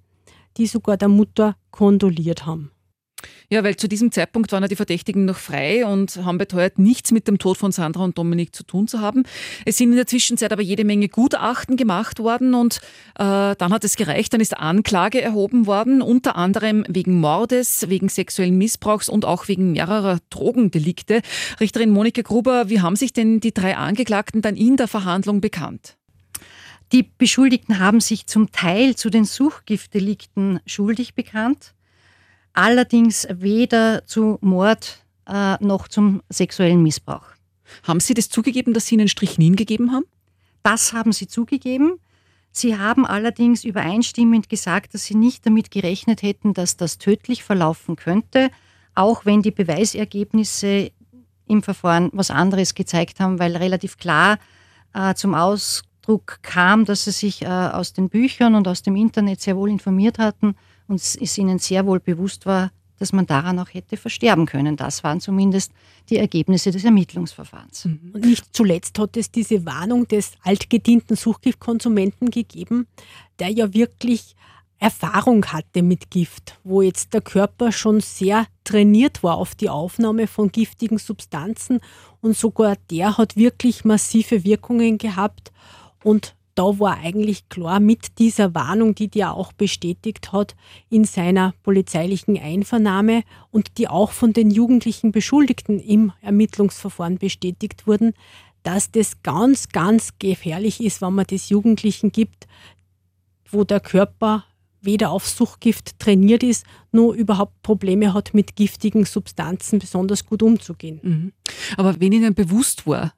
die 0.56 0.66
sogar 0.66 0.96
der 0.96 1.08
Mutter 1.08 1.56
kondoliert 1.70 2.46
haben. 2.46 2.70
Ja, 3.50 3.62
weil 3.62 3.76
zu 3.76 3.88
diesem 3.88 4.10
Zeitpunkt 4.10 4.52
waren 4.52 4.62
ja 4.62 4.68
die 4.68 4.76
Verdächtigen 4.76 5.24
noch 5.24 5.36
frei 5.36 5.86
und 5.86 6.16
haben 6.24 6.38
beteuert, 6.38 6.78
nichts 6.78 7.12
mit 7.12 7.28
dem 7.28 7.38
Tod 7.38 7.56
von 7.56 7.72
Sandra 7.72 8.02
und 8.02 8.18
Dominik 8.18 8.54
zu 8.54 8.64
tun 8.64 8.88
zu 8.88 9.00
haben. 9.00 9.24
Es 9.64 9.76
sind 9.76 9.90
in 9.90 9.96
der 9.96 10.06
Zwischenzeit 10.06 10.52
aber 10.52 10.62
jede 10.62 10.84
Menge 10.84 11.08
Gutachten 11.08 11.76
gemacht 11.76 12.18
worden 12.18 12.54
und 12.54 12.80
äh, 13.16 13.54
dann 13.54 13.72
hat 13.72 13.84
es 13.84 13.96
gereicht, 13.96 14.32
dann 14.32 14.40
ist 14.40 14.56
Anklage 14.56 15.20
erhoben 15.20 15.66
worden, 15.66 16.02
unter 16.02 16.36
anderem 16.36 16.84
wegen 16.88 17.20
Mordes, 17.20 17.88
wegen 17.88 18.08
sexuellen 18.08 18.56
Missbrauchs 18.56 19.08
und 19.08 19.24
auch 19.24 19.48
wegen 19.48 19.72
mehrerer 19.72 20.18
Drogendelikte. 20.30 21.20
Richterin 21.60 21.90
Monika 21.90 22.22
Gruber, 22.22 22.68
wie 22.68 22.80
haben 22.80 22.96
sich 22.96 23.12
denn 23.12 23.40
die 23.40 23.52
drei 23.52 23.76
Angeklagten 23.76 24.42
dann 24.42 24.56
in 24.56 24.76
der 24.76 24.88
Verhandlung 24.88 25.40
bekannt? 25.40 25.96
Die 26.92 27.02
Beschuldigten 27.02 27.78
haben 27.78 28.00
sich 28.00 28.26
zum 28.26 28.52
Teil 28.52 28.94
zu 28.94 29.10
den 29.10 29.24
Suchgiftdelikten 29.24 30.60
schuldig 30.66 31.14
bekannt 31.14 31.73
allerdings 32.54 33.26
weder 33.30 34.06
zu 34.06 34.38
Mord 34.40 35.04
äh, 35.26 35.62
noch 35.62 35.88
zum 35.88 36.22
sexuellen 36.30 36.82
Missbrauch. 36.82 37.26
Haben 37.82 38.00
Sie 38.00 38.14
das 38.14 38.28
zugegeben, 38.28 38.72
dass 38.72 38.86
Sie 38.86 38.94
Ihnen 38.94 39.08
Strichnin 39.08 39.56
gegeben 39.56 39.92
haben? 39.92 40.06
Das 40.62 40.92
haben 40.92 41.12
Sie 41.12 41.26
zugegeben. 41.26 41.98
Sie 42.50 42.78
haben 42.78 43.04
allerdings 43.04 43.64
übereinstimmend 43.64 44.48
gesagt, 44.48 44.94
dass 44.94 45.04
Sie 45.04 45.16
nicht 45.16 45.44
damit 45.44 45.70
gerechnet 45.70 46.22
hätten, 46.22 46.54
dass 46.54 46.76
das 46.76 46.98
tödlich 46.98 47.42
verlaufen 47.42 47.96
könnte, 47.96 48.50
auch 48.94 49.24
wenn 49.24 49.42
die 49.42 49.50
Beweisergebnisse 49.50 50.92
im 51.46 51.62
Verfahren 51.62 52.10
was 52.12 52.30
anderes 52.30 52.74
gezeigt 52.74 53.18
haben, 53.18 53.38
weil 53.40 53.56
relativ 53.56 53.98
klar 53.98 54.38
äh, 54.94 55.14
zum 55.14 55.34
Ausdruck 55.34 56.38
kam, 56.42 56.84
dass 56.84 57.04
Sie 57.04 57.10
sich 57.10 57.42
äh, 57.42 57.46
aus 57.46 57.92
den 57.92 58.08
Büchern 58.08 58.54
und 58.54 58.68
aus 58.68 58.82
dem 58.82 58.94
Internet 58.94 59.40
sehr 59.40 59.56
wohl 59.56 59.70
informiert 59.70 60.18
hatten 60.18 60.54
und 60.88 61.00
es 61.00 61.38
ihnen 61.38 61.58
sehr 61.58 61.86
wohl 61.86 62.00
bewusst 62.00 62.46
war, 62.46 62.70
dass 62.98 63.12
man 63.12 63.26
daran 63.26 63.58
auch 63.58 63.72
hätte 63.72 63.96
versterben 63.96 64.46
können. 64.46 64.76
Das 64.76 65.02
waren 65.02 65.20
zumindest 65.20 65.72
die 66.08 66.16
Ergebnisse 66.16 66.70
des 66.70 66.84
Ermittlungsverfahrens. 66.84 67.86
Und 67.86 68.24
nicht 68.24 68.44
zuletzt 68.52 68.98
hat 68.98 69.16
es 69.16 69.30
diese 69.30 69.66
Warnung 69.66 70.06
des 70.06 70.32
altgedienten 70.42 71.16
Suchtgiftkonsumenten 71.16 72.30
gegeben, 72.30 72.86
der 73.38 73.48
ja 73.48 73.74
wirklich 73.74 74.36
Erfahrung 74.78 75.46
hatte 75.46 75.82
mit 75.82 76.10
Gift, 76.10 76.58
wo 76.62 76.82
jetzt 76.82 77.14
der 77.14 77.20
Körper 77.20 77.72
schon 77.72 78.00
sehr 78.00 78.46
trainiert 78.64 79.22
war 79.22 79.38
auf 79.38 79.54
die 79.54 79.70
Aufnahme 79.70 80.26
von 80.26 80.52
giftigen 80.52 80.98
Substanzen 80.98 81.80
und 82.20 82.36
sogar 82.36 82.76
der 82.90 83.16
hat 83.16 83.36
wirklich 83.36 83.84
massive 83.84 84.44
Wirkungen 84.44 84.98
gehabt 84.98 85.52
und 86.02 86.34
da 86.54 86.78
war 86.78 86.98
eigentlich 86.98 87.48
klar 87.48 87.80
mit 87.80 88.18
dieser 88.18 88.54
Warnung, 88.54 88.94
die 88.94 89.08
der 89.08 89.34
auch 89.34 89.52
bestätigt 89.52 90.32
hat 90.32 90.54
in 90.88 91.04
seiner 91.04 91.54
polizeilichen 91.62 92.38
Einvernahme 92.38 93.22
und 93.50 93.78
die 93.78 93.88
auch 93.88 94.12
von 94.12 94.32
den 94.32 94.50
jugendlichen 94.50 95.12
Beschuldigten 95.12 95.80
im 95.80 96.12
Ermittlungsverfahren 96.20 97.18
bestätigt 97.18 97.86
wurden, 97.86 98.14
dass 98.62 98.90
das 98.90 99.22
ganz, 99.22 99.68
ganz 99.68 100.14
gefährlich 100.18 100.82
ist, 100.82 101.02
wenn 101.02 101.14
man 101.14 101.26
das 101.28 101.48
Jugendlichen 101.48 102.12
gibt, 102.12 102.46
wo 103.50 103.64
der 103.64 103.80
Körper 103.80 104.44
weder 104.80 105.10
auf 105.10 105.26
Suchtgift 105.26 105.98
trainiert 105.98 106.42
ist, 106.42 106.66
noch 106.92 107.12
überhaupt 107.12 107.62
Probleme 107.62 108.12
hat, 108.12 108.34
mit 108.34 108.54
giftigen 108.54 109.04
Substanzen 109.06 109.78
besonders 109.78 110.26
gut 110.26 110.42
umzugehen. 110.42 111.00
Mhm. 111.02 111.32
Aber 111.76 111.98
wenn 112.00 112.12
Ihnen 112.12 112.34
bewusst 112.34 112.86
war, 112.86 113.14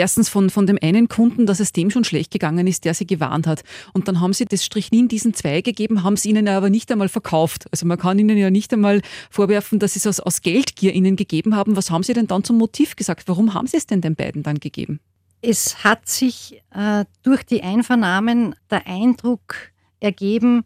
erstens 0.00 0.28
von, 0.28 0.50
von 0.50 0.66
dem 0.66 0.78
einen 0.82 1.08
Kunden, 1.08 1.46
dass 1.46 1.60
es 1.60 1.72
dem 1.72 1.90
schon 1.90 2.04
schlecht 2.04 2.32
gegangen 2.32 2.66
ist, 2.66 2.84
der 2.84 2.94
sie 2.94 3.06
gewarnt 3.06 3.46
hat. 3.46 3.62
Und 3.92 4.08
dann 4.08 4.20
haben 4.20 4.32
sie 4.32 4.46
das 4.46 4.64
Strichnin 4.64 5.08
diesen 5.08 5.34
zwei 5.34 5.60
gegeben, 5.60 6.02
haben 6.02 6.14
es 6.14 6.24
ihnen 6.24 6.48
aber 6.48 6.70
nicht 6.70 6.90
einmal 6.90 7.08
verkauft. 7.08 7.66
Also 7.70 7.86
man 7.86 7.98
kann 7.98 8.18
ihnen 8.18 8.36
ja 8.36 8.50
nicht 8.50 8.72
einmal 8.72 9.02
vorwerfen, 9.30 9.78
dass 9.78 9.92
sie 9.92 9.98
es 10.00 10.06
aus, 10.06 10.20
aus 10.20 10.40
Geldgier 10.40 10.94
ihnen 10.94 11.16
gegeben 11.16 11.54
haben. 11.54 11.76
Was 11.76 11.90
haben 11.90 12.02
sie 12.02 12.14
denn 12.14 12.26
dann 12.26 12.42
zum 12.42 12.58
Motiv 12.58 12.96
gesagt? 12.96 13.28
Warum 13.28 13.54
haben 13.54 13.66
sie 13.66 13.76
es 13.76 13.86
denn 13.86 14.00
den 14.00 14.16
beiden 14.16 14.42
dann 14.42 14.58
gegeben? 14.58 15.00
Es 15.42 15.84
hat 15.84 16.08
sich 16.08 16.62
äh, 16.74 17.04
durch 17.22 17.44
die 17.44 17.62
Einvernahmen 17.62 18.54
der 18.70 18.86
Eindruck 18.86 19.54
ergeben, 20.00 20.64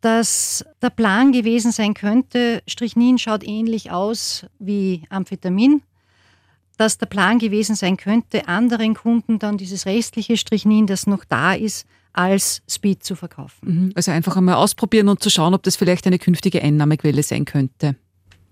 dass 0.00 0.64
der 0.82 0.90
Plan 0.90 1.32
gewesen 1.32 1.72
sein 1.72 1.94
könnte, 1.94 2.62
Strichnin 2.68 3.18
schaut 3.18 3.42
ähnlich 3.44 3.90
aus 3.90 4.46
wie 4.58 5.02
Amphetamin 5.10 5.82
dass 6.76 6.98
der 6.98 7.06
Plan 7.06 7.38
gewesen 7.38 7.74
sein 7.74 7.96
könnte, 7.96 8.48
anderen 8.48 8.94
Kunden 8.94 9.38
dann 9.38 9.56
dieses 9.56 9.86
restliche 9.86 10.36
Strichnin, 10.36 10.86
das 10.86 11.06
noch 11.06 11.24
da 11.24 11.54
ist, 11.54 11.86
als 12.12 12.62
Speed 12.68 13.04
zu 13.04 13.14
verkaufen. 13.14 13.58
Mhm. 13.62 13.92
Also 13.94 14.10
einfach 14.10 14.36
einmal 14.36 14.54
ausprobieren 14.54 15.08
und 15.08 15.22
zu 15.22 15.30
schauen, 15.30 15.54
ob 15.54 15.62
das 15.62 15.76
vielleicht 15.76 16.06
eine 16.06 16.18
künftige 16.18 16.62
Einnahmequelle 16.62 17.22
sein 17.22 17.44
könnte. 17.44 17.96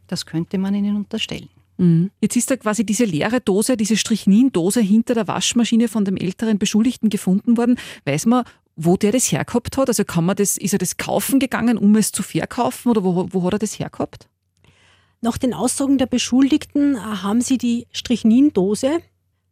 Das 0.07 0.27
könnte 0.27 0.59
man 0.59 0.75
ihnen 0.75 0.97
unterstellen. 0.97 1.49
Mhm. 1.79 2.11
Jetzt 2.21 2.37
ist 2.37 2.51
da 2.51 2.57
quasi 2.57 2.85
diese 2.85 3.05
leere 3.05 3.41
Dose, 3.41 3.77
diese 3.77 3.97
Strichnin-Dose 3.97 4.81
hinter 4.81 5.15
der 5.15 5.27
Waschmaschine 5.27 5.89
von 5.89 6.05
dem 6.05 6.17
älteren 6.17 6.59
Beschuldigten 6.59 7.09
gefunden 7.09 7.57
worden. 7.57 7.77
Weiß 8.05 8.27
man, 8.27 8.45
wo 8.77 8.97
der 8.97 9.13
das 9.13 9.31
hergehabt 9.31 9.77
hat? 9.77 9.89
Also 9.89 10.05
kann 10.05 10.27
man 10.27 10.37
das, 10.37 10.57
ist 10.57 10.73
er 10.73 10.79
das 10.79 10.97
kaufen 10.97 11.39
gegangen, 11.39 11.79
um 11.79 11.97
es 11.97 12.13
zu 12.13 12.23
verkaufen 12.23 12.91
oder 12.91 13.03
wo, 13.03 13.29
wo 13.31 13.43
hat 13.45 13.55
er 13.55 13.59
das 13.59 13.79
hergehabt? 13.79 14.29
Nach 15.25 15.39
den 15.39 15.55
Aussagen 15.55 15.97
der 15.97 16.05
Beschuldigten 16.05 16.97
äh, 16.97 16.99
haben 16.99 17.41
sie 17.41 17.57
die 17.57 17.87
Strychnindose, 17.95 18.99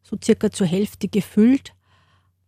so 0.03 0.19
circa 0.23 0.51
zur 0.51 0.67
Hälfte 0.67 1.09
gefüllt, 1.09 1.73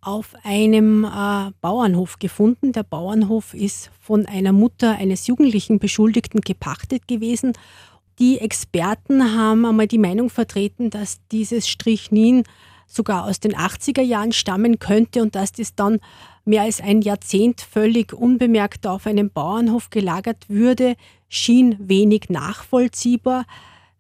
auf 0.03 0.35
einem 0.43 1.05
äh, 1.05 1.51
Bauernhof 1.63 2.19
gefunden. 2.19 2.73
Der 2.73 2.83
Bauernhof 2.83 3.55
ist 3.55 3.91
von 3.99 4.27
einer 4.27 4.53
Mutter 4.53 4.99
eines 4.99 5.27
jugendlichen 5.27 5.79
Beschuldigten 5.79 6.43
gepachtet 6.43 7.09
gewesen. 7.09 7.55
Die 8.19 8.41
Experten 8.41 9.35
haben 9.35 9.65
einmal 9.65 9.87
die 9.89 9.97
Meinung 9.97 10.29
vertreten, 10.29 10.91
dass 10.91 11.27
dieses 11.33 11.67
Strychnin 11.67 12.45
sogar 12.87 13.25
aus 13.25 13.41
den 13.41 13.55
80er 13.55 14.03
Jahren 14.03 14.33
stammen 14.33 14.79
könnte 14.79 15.23
und 15.23 15.35
dass 15.35 15.53
das 15.53 15.75
dann 15.75 16.01
mehr 16.45 16.63
als 16.63 16.81
ein 16.81 17.03
Jahrzehnt 17.03 17.61
völlig 17.61 18.13
unbemerkt 18.13 18.87
auf 18.87 19.07
einem 19.07 19.31
Bauernhof 19.31 19.91
gelagert 19.91 20.49
würde, 20.49 20.97
schien 21.29 21.77
wenig 21.81 22.29
nachvollziehbar. 22.29 23.45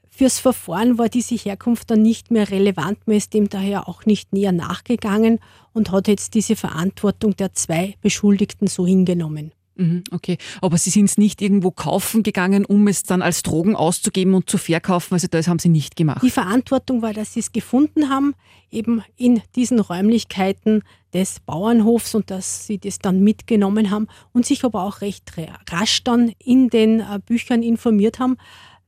Fürs 0.08 0.38
Verfahren 0.38 0.96
war 0.96 1.08
diese 1.08 1.34
Herkunft 1.34 1.90
dann 1.90 2.02
nicht 2.02 2.30
mehr 2.30 2.50
relevant, 2.50 2.98
man 3.06 3.16
ist 3.16 3.34
dem 3.34 3.48
daher 3.48 3.88
auch 3.88 4.06
nicht 4.06 4.32
näher 4.32 4.52
nachgegangen 4.52 5.40
und 5.72 5.90
hat 5.90 6.06
jetzt 6.06 6.34
diese 6.34 6.54
Verantwortung 6.54 7.34
der 7.34 7.52
zwei 7.52 7.96
Beschuldigten 8.00 8.68
so 8.68 8.86
hingenommen. 8.86 9.52
Mhm, 9.76 10.04
okay, 10.12 10.38
aber 10.60 10.78
Sie 10.78 10.90
sind 10.90 11.06
es 11.06 11.18
nicht 11.18 11.42
irgendwo 11.42 11.70
kaufen 11.72 12.22
gegangen, 12.22 12.64
um 12.64 12.86
es 12.86 13.02
dann 13.02 13.22
als 13.22 13.42
Drogen 13.42 13.74
auszugeben 13.74 14.34
und 14.34 14.48
zu 14.48 14.56
verkaufen. 14.56 15.14
Also 15.14 15.26
das 15.28 15.48
haben 15.48 15.58
Sie 15.58 15.68
nicht 15.68 15.96
gemacht. 15.96 16.22
Die 16.22 16.30
Verantwortung 16.30 17.02
war, 17.02 17.12
dass 17.12 17.32
Sie 17.32 17.40
es 17.40 17.50
gefunden 17.50 18.08
haben, 18.08 18.34
eben 18.70 19.02
in 19.16 19.42
diesen 19.56 19.80
Räumlichkeiten 19.80 20.82
des 21.12 21.40
Bauernhofs 21.40 22.14
und 22.14 22.30
dass 22.30 22.66
Sie 22.66 22.78
das 22.78 22.98
dann 22.98 23.20
mitgenommen 23.20 23.90
haben 23.90 24.06
und 24.32 24.46
sich 24.46 24.64
aber 24.64 24.84
auch 24.84 25.00
recht 25.00 25.32
rasch 25.70 26.04
dann 26.04 26.32
in 26.38 26.68
den 26.68 27.00
äh, 27.00 27.18
Büchern 27.24 27.62
informiert 27.62 28.20
haben, 28.20 28.36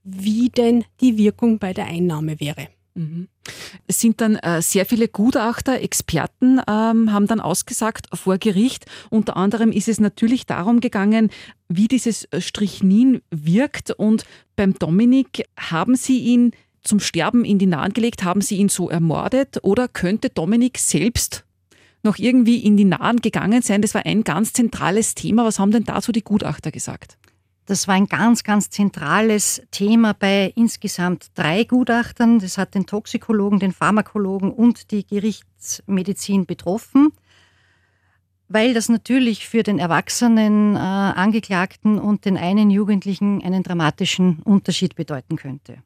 wie 0.05 0.51
denn 0.51 0.85
die 1.01 1.19
Wirkung 1.19 1.59
bei 1.59 1.73
der 1.73 1.87
Einnahme 1.87 2.39
wäre. 2.39 2.69
Mhm. 2.95 3.29
Es 3.87 4.01
sind 4.01 4.21
dann 4.21 4.37
äh, 4.37 4.63
sehr 4.63 4.87
viele 4.87 5.09
Gutachter, 5.09 5.81
Experten 5.81 6.61
ähm, 6.69 7.13
haben 7.13 7.27
dann 7.27 7.41
ausgesagt 7.41 8.07
vor 8.15 8.39
Gericht. 8.39 8.87
Unter 9.11 9.37
anderem 9.37 9.73
ist 9.73 9.89
es 9.89 10.01
natürlich 10.01 10.47
darum 10.47 10.81
gegangen, 10.81 11.31
wie 11.69 11.89
dieses 11.89 12.25
äh, 12.25 12.41
Strichnin 12.41 13.23
wirkt. 13.31 13.91
Und 13.93 14.25
beim 14.57 14.75
Dominik 14.75 15.45
haben 15.59 15.97
Sie 15.97 16.19
ihn 16.21 16.53
zum 16.83 17.01
Sterben 17.01 17.45
in 17.45 17.59
die 17.59 17.67
Nahen 17.67 17.93
gelegt, 17.93 18.25
haben 18.25 18.41
Sie 18.41 18.57
ihn 18.57 18.69
so 18.69 18.89
ermordet 18.89 19.59
oder 19.63 19.89
könnte 19.89 20.31
Dominik 20.31 20.79
selbst 20.79 21.45
noch 22.03 22.19
irgendwie 22.19 22.59
in 22.59 22.77
die 22.77 22.85
Nahen 22.85 23.21
gegangen 23.21 23.63
sein? 23.63 23.83
Das 23.83 23.95
war 23.95 24.07
ein 24.07 24.25
ganz 24.25 24.53
zentrales 24.53 25.15
Thema. 25.15 25.45
Was 25.45 25.59
haben 25.59 25.73
denn 25.73 25.85
dazu 25.85 26.13
die 26.13 26.23
Gutachter 26.23 26.71
gesagt? 26.71 27.19
Das 27.67 27.89
war 27.89 27.97
ein 27.97 28.07
ganz, 28.07 28.45
ganz 28.45 28.71
zentrales 28.71 29.61
Thema 29.73 30.15
bei 30.15 30.53
insgesamt 30.55 31.31
drei 31.35 31.65
Gutachtern. 31.65 32.39
Das 32.39 32.59
hat 32.59 32.77
den 32.77 32.87
Toxikologen, 32.87 33.59
den 33.59 33.73
Pharmakologen 33.73 34.53
und 34.53 34.93
die 34.93 35.05
Gerichtsmedizin 35.05 36.47
betroffen, 36.47 37.13
weil 38.49 38.73
das 38.73 38.89
natürlich 38.89 39.49
für 39.49 39.65
den 39.65 39.81
erwachsenen 39.81 40.77
äh, 40.77 40.79
Angeklagten 40.79 41.99
und 41.99 42.25
den 42.25 42.37
einen 42.37 42.71
Jugendlichen 42.71 43.43
einen 43.43 43.65
dramatischen 43.65 44.39
Unterschied 44.45 44.95
bedeuten 44.95 45.35
könnte. 45.35 45.83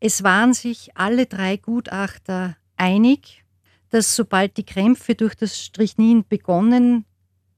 Es 0.00 0.24
waren 0.24 0.54
sich 0.54 0.96
alle 0.96 1.26
drei 1.26 1.56
Gutachter 1.56 2.56
einig, 2.76 3.44
dass 3.90 4.16
sobald 4.16 4.56
die 4.56 4.66
Krämpfe 4.66 5.14
durch 5.14 5.36
das 5.36 5.56
Strichnin 5.56 6.24
begonnen 6.28 7.04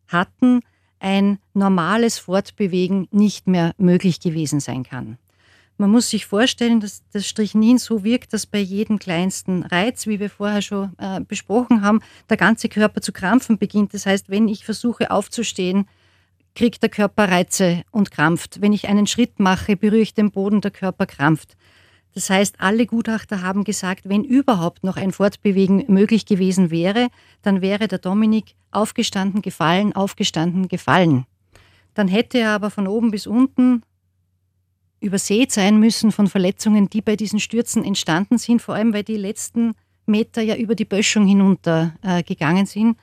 hatten, 0.07 0.61
ein 1.07 1.39
normales 1.55 2.19
Fortbewegen 2.19 3.07
nicht 3.13 3.47
mehr 3.47 3.75
möglich 3.79 4.19
gewesen 4.19 4.59
sein 4.59 4.83
kann. 4.83 5.19
Man 5.79 5.91
muss 5.91 6.11
sich 6.11 6.27
vorstellen, 6.27 6.81
dass 6.81 7.03
das 7.13 7.29
Strichnin 7.29 7.79
so 7.79 8.03
wirkt, 8.03 8.33
dass 8.33 8.47
bei 8.47 8.59
jedem 8.59 8.99
kleinsten 8.99 9.63
Reiz, 9.63 10.09
wie 10.09 10.19
wir 10.19 10.31
vorher 10.31 10.63
schon 10.63 10.95
äh, 10.99 11.21
besprochen 11.21 11.83
haben, 11.83 12.01
der 12.29 12.37
ganze 12.37 12.69
Körper 12.69 13.03
zu 13.03 13.13
krampfen 13.13 13.57
beginnt. 13.57 13.95
Das 13.95 14.05
heißt, 14.05 14.31
wenn 14.31 14.49
ich 14.49 14.65
versuche 14.65 15.13
aufzustehen, 15.13 15.87
kriegt 16.57 16.83
der 16.83 16.91
Körper 16.91 17.29
Reize 17.29 17.85
und 17.93 18.11
krampft. 18.11 18.61
Wenn 18.61 18.73
ich 18.73 18.89
einen 18.89 19.07
Schritt 19.07 19.39
mache, 19.39 19.77
berühre 19.77 20.01
ich 20.01 20.15
den 20.15 20.33
Boden, 20.33 20.61
der 20.61 20.73
Körper 20.73 21.07
krampft. 21.07 21.57
Das 22.17 22.31
heißt, 22.31 22.63
alle 22.63 22.87
Gutachter 22.87 23.43
haben 23.43 23.63
gesagt, 23.63 24.09
wenn 24.09 24.25
überhaupt 24.25 24.85
noch 24.85 24.97
ein 24.97 25.13
Fortbewegen 25.13 25.85
möglich 25.89 26.25
gewesen 26.25 26.71
wäre, 26.71 27.09
dann 27.43 27.61
wäre 27.61 27.89
der 27.89 27.99
Dominik 27.99 28.55
aufgestanden, 28.71 29.43
gefallen, 29.43 29.93
aufgestanden, 29.93 30.67
gefallen. 30.67 31.27
Dann 31.93 32.09
hätte 32.09 32.39
er 32.39 32.53
aber 32.53 32.71
von 32.71 32.89
oben 32.89 33.11
bis 33.11 33.27
unten 33.27 33.83
übersät 34.99 35.53
sein 35.53 35.79
müssen 35.79 36.11
von 36.11 36.27
Verletzungen, 36.27 36.89
die 36.89 37.03
bei 37.03 37.17
diesen 37.17 37.39
Stürzen 37.39 37.85
entstanden 37.85 38.39
sind, 38.39 38.63
vor 38.63 38.77
allem 38.77 38.95
weil 38.95 39.05
die 39.05 39.19
letzten 39.19 39.75
Meter 40.07 40.41
ja 40.41 40.57
über 40.57 40.75
die 40.75 40.87
Böschung 40.87 41.27
hinunter 41.27 41.97
äh, 42.01 42.23
gegangen 42.23 42.65
sind. 42.65 42.97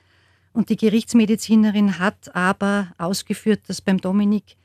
Und 0.52 0.70
die 0.70 0.76
Gerichtsmedizinerin 0.76 2.00
hat 2.00 2.34
aber 2.34 2.88
ausgeführt, 2.98 3.60
dass 3.68 3.80
beim 3.80 4.00
Dominik 4.00 4.56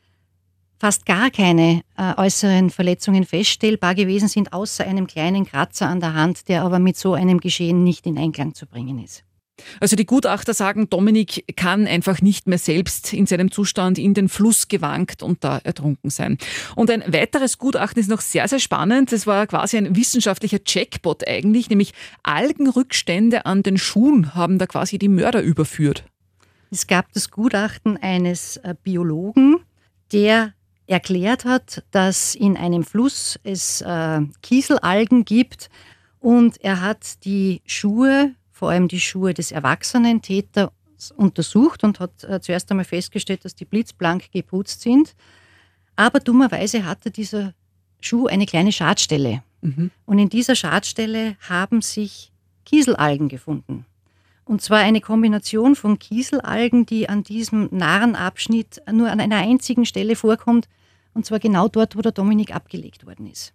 fast 0.80 1.06
gar 1.06 1.30
keine 1.30 1.84
äh, 1.98 2.14
äußeren 2.16 2.70
Verletzungen 2.70 3.26
feststellbar 3.26 3.96
gewesen 3.96 4.30
sind, 4.30 4.54
außer 4.54 4.86
einem 4.86 5.08
kleinen 5.08 5.46
Kratzer 5.46 5.88
an 5.88 6.00
der 6.00 6.14
Hand, 6.14 6.48
der 6.48 6.64
aber 6.64 6.80
mit 6.80 6.98
so 6.98 7.14
einem 7.14 7.40
Geschehen 7.40 7.84
nicht 7.84 8.08
in 8.08 8.18
Einklang 8.18 8.54
zu 8.54 8.66
bringen 8.66 9.04
ist. 9.04 9.24
Also 9.80 9.96
die 9.96 10.06
Gutachter 10.06 10.54
sagen, 10.54 10.90
Dominik 10.90 11.44
kann 11.56 11.86
einfach 11.88 12.22
nicht 12.22 12.48
mehr 12.48 12.58
selbst 12.58 13.14
in 13.14 13.26
seinem 13.26 13.52
Zustand 13.52 13.98
in 13.98 14.14
den 14.14 14.30
Fluss 14.30 14.68
gewankt 14.70 15.24
und 15.24 15.44
da 15.44 15.58
ertrunken 15.58 16.10
sein. 16.10 16.38
Und 16.76 16.90
ein 16.90 17.04
weiteres 17.08 17.58
Gutachten 17.58 18.00
ist 18.00 18.10
noch 18.10 18.22
sehr, 18.22 18.48
sehr 18.48 18.60
spannend. 18.60 19.12
Das 19.12 19.28
war 19.28 19.48
quasi 19.48 19.78
ein 19.78 19.96
wissenschaftlicher 19.96 20.64
Checkbot 20.64 21.28
eigentlich, 21.28 21.70
nämlich 21.70 21.94
Algenrückstände 22.24 23.46
an 23.46 23.64
den 23.64 23.78
Schuhen 23.78 24.34
haben 24.36 24.60
da 24.60 24.66
quasi 24.66 24.98
die 24.98 25.10
Mörder 25.10 25.42
überführt. 25.42 26.06
Es 26.72 26.88
gab 26.88 27.12
das 27.14 27.32
Gutachten 27.32 27.98
eines 27.98 28.58
äh, 28.58 28.76
Biologen, 28.82 29.58
der 30.12 30.54
erklärt 30.90 31.46
hat, 31.46 31.84
dass 31.92 32.36
in 32.36 32.58
einem 32.58 32.84
Fluss 32.84 33.40
es 33.44 33.82
äh, 33.82 34.22
Kieselalgen 34.42 35.24
gibt 35.24 35.70
und 36.20 36.62
er 36.62 36.82
hat 36.82 37.24
die 37.26 37.62
Schuhe, 37.66 38.34
vor 38.52 38.72
allem 38.72 38.88
die 38.88 39.00
Schuhe 39.00 39.34
des 39.34 39.52
erwachsenen 39.52 40.22
Täters, 40.22 40.72
untersucht 41.16 41.84
und 41.86 42.00
hat 42.00 42.24
äh, 42.26 42.42
zuerst 42.42 42.70
einmal 42.72 42.86
festgestellt, 42.86 43.46
dass 43.46 43.56
die 43.56 43.66
blitzblank 43.66 44.32
geputzt 44.34 44.82
sind. 44.82 45.16
Aber 45.96 46.20
dummerweise 46.20 46.86
hatte 46.86 47.10
dieser 47.10 47.54
Schuh 48.02 48.28
eine 48.28 48.46
kleine 48.46 48.74
Schadstelle. 48.74 49.44
Mhm. 49.62 49.92
Und 50.06 50.20
in 50.20 50.28
dieser 50.28 50.56
Schadstelle 50.56 51.38
haben 51.48 51.82
sich 51.82 52.34
Kieselalgen 52.66 53.30
gefunden. 53.30 53.86
Und 54.44 54.62
zwar 54.62 54.80
eine 54.80 55.00
Kombination 55.00 55.76
von 55.76 56.00
Kieselalgen, 56.00 56.86
die 56.86 57.08
an 57.08 57.24
diesem 57.24 57.70
Narrenabschnitt 57.72 58.82
nur 58.92 59.10
an 59.10 59.22
einer 59.22 59.38
einzigen 59.38 59.86
Stelle 59.86 60.16
vorkommt, 60.16 60.68
und 61.20 61.26
zwar 61.26 61.40
genau 61.40 61.68
dort, 61.68 61.98
wo 61.98 62.02
der 62.02 62.14
Dominik 62.14 62.56
abgelegt 62.56 63.06
worden 63.06 63.28
ist. 63.28 63.54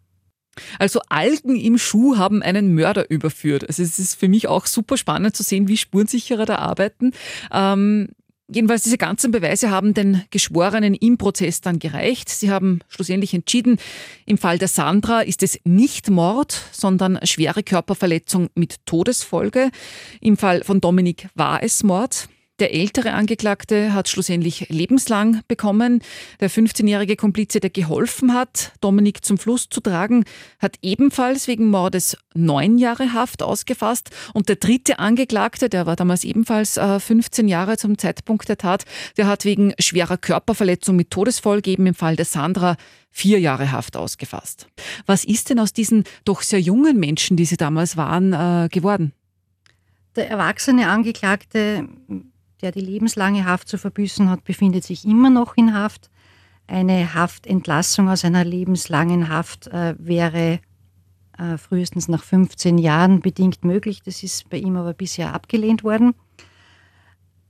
Also 0.79 1.01
Algen 1.09 1.57
im 1.57 1.79
Schuh 1.79 2.19
haben 2.19 2.43
einen 2.43 2.75
Mörder 2.75 3.11
überführt. 3.11 3.67
Also 3.67 3.83
es 3.83 3.99
ist 3.99 4.17
für 4.17 4.29
mich 4.29 4.49
auch 4.49 4.67
super 4.67 4.99
spannend 4.99 5.35
zu 5.35 5.43
sehen, 5.43 5.67
wie 5.67 5.79
spurensicherer 5.79 6.45
da 6.45 6.57
arbeiten. 6.57 7.13
Ähm, 7.51 8.09
Jedenfalls 8.47 8.83
diese 8.83 8.99
ganzen 8.99 9.31
Beweise 9.31 9.71
haben 9.71 9.95
den 9.95 10.23
Geschworenen 10.31 10.93
im 10.93 11.17
Prozess 11.17 11.63
dann 11.63 11.79
gereicht. 11.79 12.29
Sie 12.29 12.51
haben 12.51 12.81
schlussendlich 12.89 13.33
entschieden, 13.33 13.79
im 14.27 14.37
Fall 14.37 14.59
der 14.59 14.69
Sandra 14.69 15.23
ist 15.23 15.43
es 15.43 15.59
nicht 15.65 16.11
Mord, 16.11 16.61
sondern 16.71 17.19
schwere 17.23 17.63
Körperverletzung 17.63 18.51
mit 18.55 18.85
Todesfolge. 18.85 19.71
Im 20.21 20.37
Fall 20.37 20.63
von 20.63 20.83
Dominik 20.83 21.31
war 21.35 21.63
es 21.63 21.83
Mord. 21.83 22.29
Der 22.61 22.73
ältere 22.73 23.15
Angeklagte 23.15 23.95
hat 23.95 24.09
schlussendlich 24.09 24.69
lebenslang 24.69 25.41
bekommen. 25.49 26.03
Der 26.39 26.49
15-jährige 26.49 27.17
Komplize, 27.17 27.59
der 27.59 27.71
geholfen 27.71 28.33
hat, 28.33 28.71
Dominik 28.81 29.25
zum 29.25 29.39
Fluss 29.39 29.69
zu 29.69 29.81
tragen, 29.81 30.25
hat 30.61 30.77
ebenfalls 30.81 31.49
wegen 31.49 31.67
Mordes 31.67 32.17
neun 32.33 32.79
Jahre 32.79 33.13
Haft 33.13 33.43
ausgefasst. 33.43 34.11
Und 34.35 34.49
der 34.49 34.55
dritte 34.55 35.01
Angeklagte, 35.01 35.69
der 35.69 35.87
war 35.87 35.97
damals 35.97 36.23
ebenfalls 36.23 36.79
15 36.79 37.49
äh, 37.49 37.51
Jahre 37.51 37.77
zum 37.77 37.99
Zeitpunkt 37.99 38.49
der 38.49 38.57
Tat, 38.57 38.85
der 39.17 39.27
hat 39.27 39.45
wegen 39.45 39.75
schwerer 39.81 40.17
Körperverletzung 40.17 40.95
mit 40.95 41.11
Todesfolge 41.11 41.73
eben 41.73 41.89
im 41.89 41.95
Fall 41.95 42.15
der 42.15 42.25
Sandra 42.25 42.77
vier 43.11 43.41
Jahre 43.41 43.73
Haft 43.73 43.97
ausgefasst. 43.97 44.69
Was 45.07 45.25
ist 45.25 45.51
denn 45.51 45.59
aus 45.59 45.73
diesen 45.73 46.05
doch 46.25 46.43
sehr 46.43 46.61
jungen 46.61 47.01
Menschen, 47.01 47.37
die 47.37 47.47
sie 47.47 47.57
damals 47.57 47.97
waren, 47.97 48.33
äh, 48.33 48.69
geworden? 48.69 49.13
Der 50.15 50.31
erwachsene 50.31 50.89
Angeklagte 50.89 51.89
der 52.65 52.73
die 52.73 52.81
lebenslange 52.81 53.45
Haft 53.45 53.69
zu 53.69 53.77
verbüßen 53.77 54.31
hat, 54.31 54.43
befindet 54.45 54.85
sich 54.85 55.05
immer 55.05 55.29
noch 55.29 55.57
in 55.57 55.75
Haft. 55.75 56.11
Eine 56.67 57.13
Haftentlassung 57.13 58.09
aus 58.09 58.25
einer 58.25 58.43
lebenslangen 58.43 59.29
Haft 59.29 59.67
äh, 59.67 59.95
wäre 59.99 60.61
äh, 61.37 61.59
frühestens 61.59 62.09
nach 62.09 62.25
15 62.25 62.79
Jahren 62.79 63.21
bedingt 63.21 63.65
möglich. 63.65 64.01
Das 64.03 64.23
ist 64.23 64.49
bei 64.49 64.57
ihm 64.57 64.77
aber 64.77 64.95
bisher 64.95 65.35
abgelehnt 65.35 65.85
worden. 65.85 66.15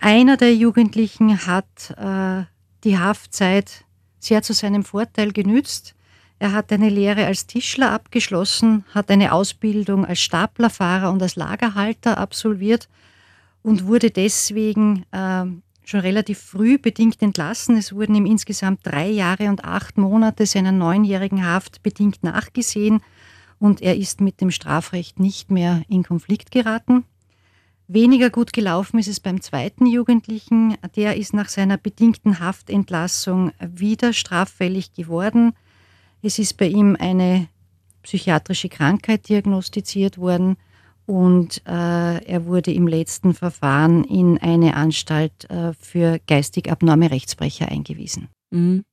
Einer 0.00 0.36
der 0.36 0.52
Jugendlichen 0.52 1.46
hat 1.46 1.94
äh, 1.96 2.44
die 2.82 2.98
Haftzeit 2.98 3.84
sehr 4.18 4.42
zu 4.42 4.52
seinem 4.52 4.82
Vorteil 4.82 5.32
genützt. 5.32 5.94
Er 6.40 6.50
hat 6.50 6.72
eine 6.72 6.88
Lehre 6.88 7.24
als 7.24 7.46
Tischler 7.46 7.92
abgeschlossen, 7.92 8.84
hat 8.92 9.12
eine 9.12 9.32
Ausbildung 9.32 10.04
als 10.04 10.20
Staplerfahrer 10.20 11.12
und 11.12 11.22
als 11.22 11.36
Lagerhalter 11.36 12.18
absolviert 12.18 12.88
und 13.64 13.86
wurde 13.86 14.10
deswegen 14.10 15.04
äh, 15.10 15.46
schon 15.84 16.00
relativ 16.00 16.38
früh 16.38 16.78
bedingt 16.78 17.20
entlassen. 17.22 17.76
Es 17.76 17.92
wurden 17.92 18.14
ihm 18.14 18.26
insgesamt 18.26 18.80
drei 18.84 19.08
Jahre 19.08 19.48
und 19.48 19.64
acht 19.64 19.98
Monate 19.98 20.46
seiner 20.46 20.70
neunjährigen 20.70 21.44
Haft 21.44 21.82
bedingt 21.82 22.22
nachgesehen 22.22 23.00
und 23.58 23.80
er 23.80 23.96
ist 23.96 24.20
mit 24.20 24.40
dem 24.40 24.50
Strafrecht 24.50 25.18
nicht 25.18 25.50
mehr 25.50 25.82
in 25.88 26.02
Konflikt 26.04 26.50
geraten. 26.50 27.04
Weniger 27.88 28.30
gut 28.30 28.52
gelaufen 28.52 28.98
ist 28.98 29.08
es 29.08 29.20
beim 29.20 29.40
zweiten 29.40 29.86
Jugendlichen. 29.86 30.76
Der 30.96 31.16
ist 31.16 31.32
nach 31.34 31.48
seiner 31.48 31.78
bedingten 31.78 32.40
Haftentlassung 32.40 33.52
wieder 33.60 34.12
straffällig 34.12 34.92
geworden. 34.92 35.54
Es 36.22 36.38
ist 36.38 36.56
bei 36.58 36.66
ihm 36.66 36.96
eine 36.98 37.48
psychiatrische 38.02 38.68
Krankheit 38.68 39.28
diagnostiziert 39.28 40.18
worden 40.18 40.56
und 41.06 41.62
äh, 41.66 42.24
er 42.24 42.46
wurde 42.46 42.72
im 42.72 42.86
letzten 42.86 43.34
Verfahren 43.34 44.04
in 44.04 44.38
eine 44.38 44.74
Anstalt 44.74 45.48
äh, 45.50 45.72
für 45.78 46.18
geistig 46.26 46.70
abnorme 46.70 47.10
Rechtsbrecher 47.10 47.68
eingewiesen. 47.68 48.28
Mhm. 48.50 48.84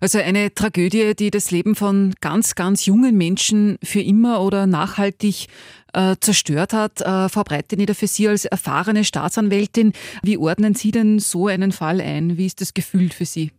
Also 0.00 0.18
eine 0.18 0.52
Tragödie, 0.52 1.14
die 1.14 1.30
das 1.30 1.50
Leben 1.50 1.74
von 1.74 2.14
ganz, 2.20 2.54
ganz 2.54 2.86
jungen 2.86 3.16
Menschen 3.16 3.78
für 3.82 4.00
immer 4.00 4.42
oder 4.42 4.66
nachhaltig 4.66 5.46
äh, 5.92 6.16
zerstört 6.20 6.72
hat. 6.72 7.00
Äh, 7.00 7.28
Frau 7.28 7.44
Breitenieder, 7.44 7.94
für 7.94 8.06
Sie 8.06 8.28
als 8.28 8.44
erfahrene 8.44 9.04
Staatsanwältin, 9.04 9.92
wie 10.22 10.38
ordnen 10.38 10.74
Sie 10.74 10.90
denn 10.90 11.18
so 11.18 11.46
einen 11.46 11.72
Fall 11.72 12.00
ein? 12.00 12.36
Wie 12.36 12.46
ist 12.46 12.60
das 12.60 12.74
Gefühl 12.74 13.10
für 13.10 13.26
Sie? 13.26 13.52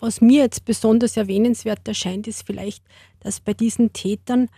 Was 0.00 0.20
mir 0.20 0.42
jetzt 0.42 0.64
besonders 0.64 1.16
erwähnenswert 1.16 1.86
erscheint, 1.88 2.28
ist 2.28 2.46
vielleicht, 2.46 2.84
dass 3.20 3.40
bei 3.40 3.52
diesen 3.52 3.92
Tätern 3.92 4.48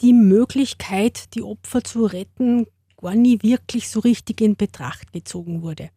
die 0.00 0.12
Möglichkeit, 0.12 1.34
die 1.34 1.42
Opfer 1.42 1.82
zu 1.82 2.06
retten, 2.06 2.66
gar 2.96 3.14
nie 3.14 3.38
wirklich 3.42 3.88
so 3.88 4.00
richtig 4.00 4.40
in 4.40 4.56
Betracht 4.56 5.12
gezogen 5.12 5.62
wurde. 5.62 5.90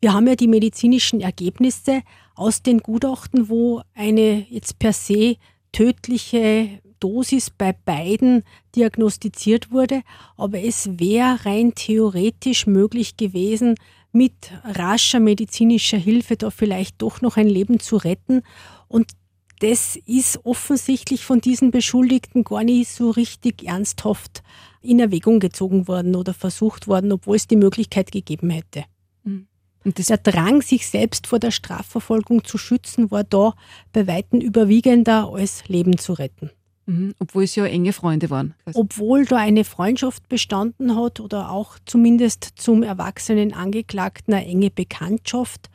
Wir 0.00 0.12
haben 0.12 0.26
ja 0.26 0.34
die 0.34 0.48
medizinischen 0.48 1.20
Ergebnisse 1.20 2.02
aus 2.34 2.62
den 2.62 2.78
Gutachten, 2.80 3.48
wo 3.48 3.82
eine 3.94 4.46
jetzt 4.50 4.78
per 4.78 4.92
se 4.92 5.36
tödliche 5.72 6.80
Dosis 7.00 7.50
bei 7.50 7.72
beiden 7.72 8.42
diagnostiziert 8.74 9.70
wurde, 9.70 10.02
aber 10.36 10.60
es 10.60 10.98
wäre 10.98 11.44
rein 11.44 11.74
theoretisch 11.74 12.66
möglich 12.66 13.16
gewesen, 13.16 13.76
mit 14.10 14.32
rascher 14.64 15.20
medizinischer 15.20 15.98
Hilfe 15.98 16.36
da 16.36 16.50
vielleicht 16.50 17.02
doch 17.02 17.20
noch 17.20 17.36
ein 17.36 17.46
Leben 17.46 17.78
zu 17.78 17.96
retten. 17.96 18.42
Und 18.88 19.12
das 19.60 19.96
ist 20.06 20.44
offensichtlich 20.44 21.24
von 21.24 21.40
diesen 21.40 21.70
Beschuldigten 21.70 22.44
gar 22.44 22.64
nicht 22.64 22.90
so 22.90 23.10
richtig 23.10 23.64
ernsthaft 23.64 24.42
in 24.80 25.00
Erwägung 25.00 25.40
gezogen 25.40 25.88
worden 25.88 26.14
oder 26.14 26.34
versucht 26.34 26.86
worden, 26.86 27.12
obwohl 27.12 27.36
es 27.36 27.46
die 27.46 27.56
Möglichkeit 27.56 28.12
gegeben 28.12 28.50
hätte. 28.50 28.84
Mhm. 29.24 29.48
Und 29.84 30.08
der 30.08 30.18
Drang, 30.18 30.62
sich 30.62 30.86
selbst 30.86 31.26
vor 31.26 31.38
der 31.38 31.50
Strafverfolgung 31.50 32.44
zu 32.44 32.58
schützen, 32.58 33.10
war 33.10 33.24
da 33.24 33.54
bei 33.92 34.06
Weitem 34.06 34.40
überwiegender, 34.40 35.28
als 35.32 35.66
Leben 35.68 35.98
zu 35.98 36.12
retten. 36.12 36.50
Mhm. 36.86 37.14
Obwohl 37.18 37.44
es 37.44 37.54
ja 37.54 37.66
enge 37.66 37.92
Freunde 37.92 38.30
waren. 38.30 38.54
Obwohl 38.74 39.24
da 39.24 39.36
eine 39.36 39.64
Freundschaft 39.64 40.28
bestanden 40.28 40.96
hat 40.96 41.20
oder 41.20 41.50
auch 41.50 41.78
zumindest 41.84 42.52
zum 42.56 42.82
erwachsenen 42.82 43.52
Angeklagten 43.52 44.32
eine 44.34 44.46
enge 44.46 44.70
Bekanntschaft, 44.70 45.68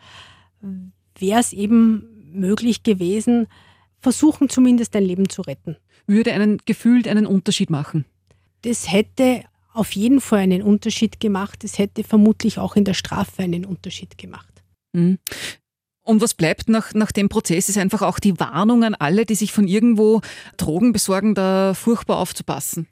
wäre 1.18 1.40
es 1.40 1.54
eben 1.54 2.32
möglich 2.34 2.84
gewesen, 2.84 3.48
versuchen 4.04 4.50
zumindest 4.50 4.96
ein 4.96 5.04
Leben 5.04 5.30
zu 5.30 5.42
retten. 5.42 5.78
Würde 6.06 6.34
einen 6.34 6.60
gefühlt 6.66 7.08
einen 7.08 7.26
Unterschied 7.26 7.70
machen? 7.70 8.06
Das 8.62 8.92
hätte 8.92 9.44
auf 9.74 9.94
jeden 9.94 10.22
Fall 10.22 10.40
einen 10.40 10.62
Unterschied 10.62 11.20
gemacht. 11.20 11.64
Es 11.64 11.80
hätte 11.80 12.04
vermutlich 12.04 12.60
auch 12.60 12.76
in 12.76 12.84
der 12.84 12.94
Strafe 12.94 13.42
einen 13.42 13.66
Unterschied 13.66 14.18
gemacht. 14.18 14.64
Mhm. 14.92 15.18
Und 16.06 16.22
was 16.22 16.34
bleibt 16.34 16.68
nach, 16.68 16.94
nach 16.94 17.14
dem 17.14 17.30
Prozess, 17.30 17.70
ist 17.70 17.78
einfach 17.78 18.02
auch 18.02 18.20
die 18.20 18.38
Warnung 18.40 18.84
an 18.84 18.94
alle, 18.94 19.26
die 19.26 19.36
sich 19.36 19.54
von 19.54 19.68
irgendwo 19.68 20.22
Drogen 20.58 20.92
besorgen, 20.92 21.34
da 21.34 21.74
furchtbar 21.74 22.18
aufzupassen. 22.18 22.88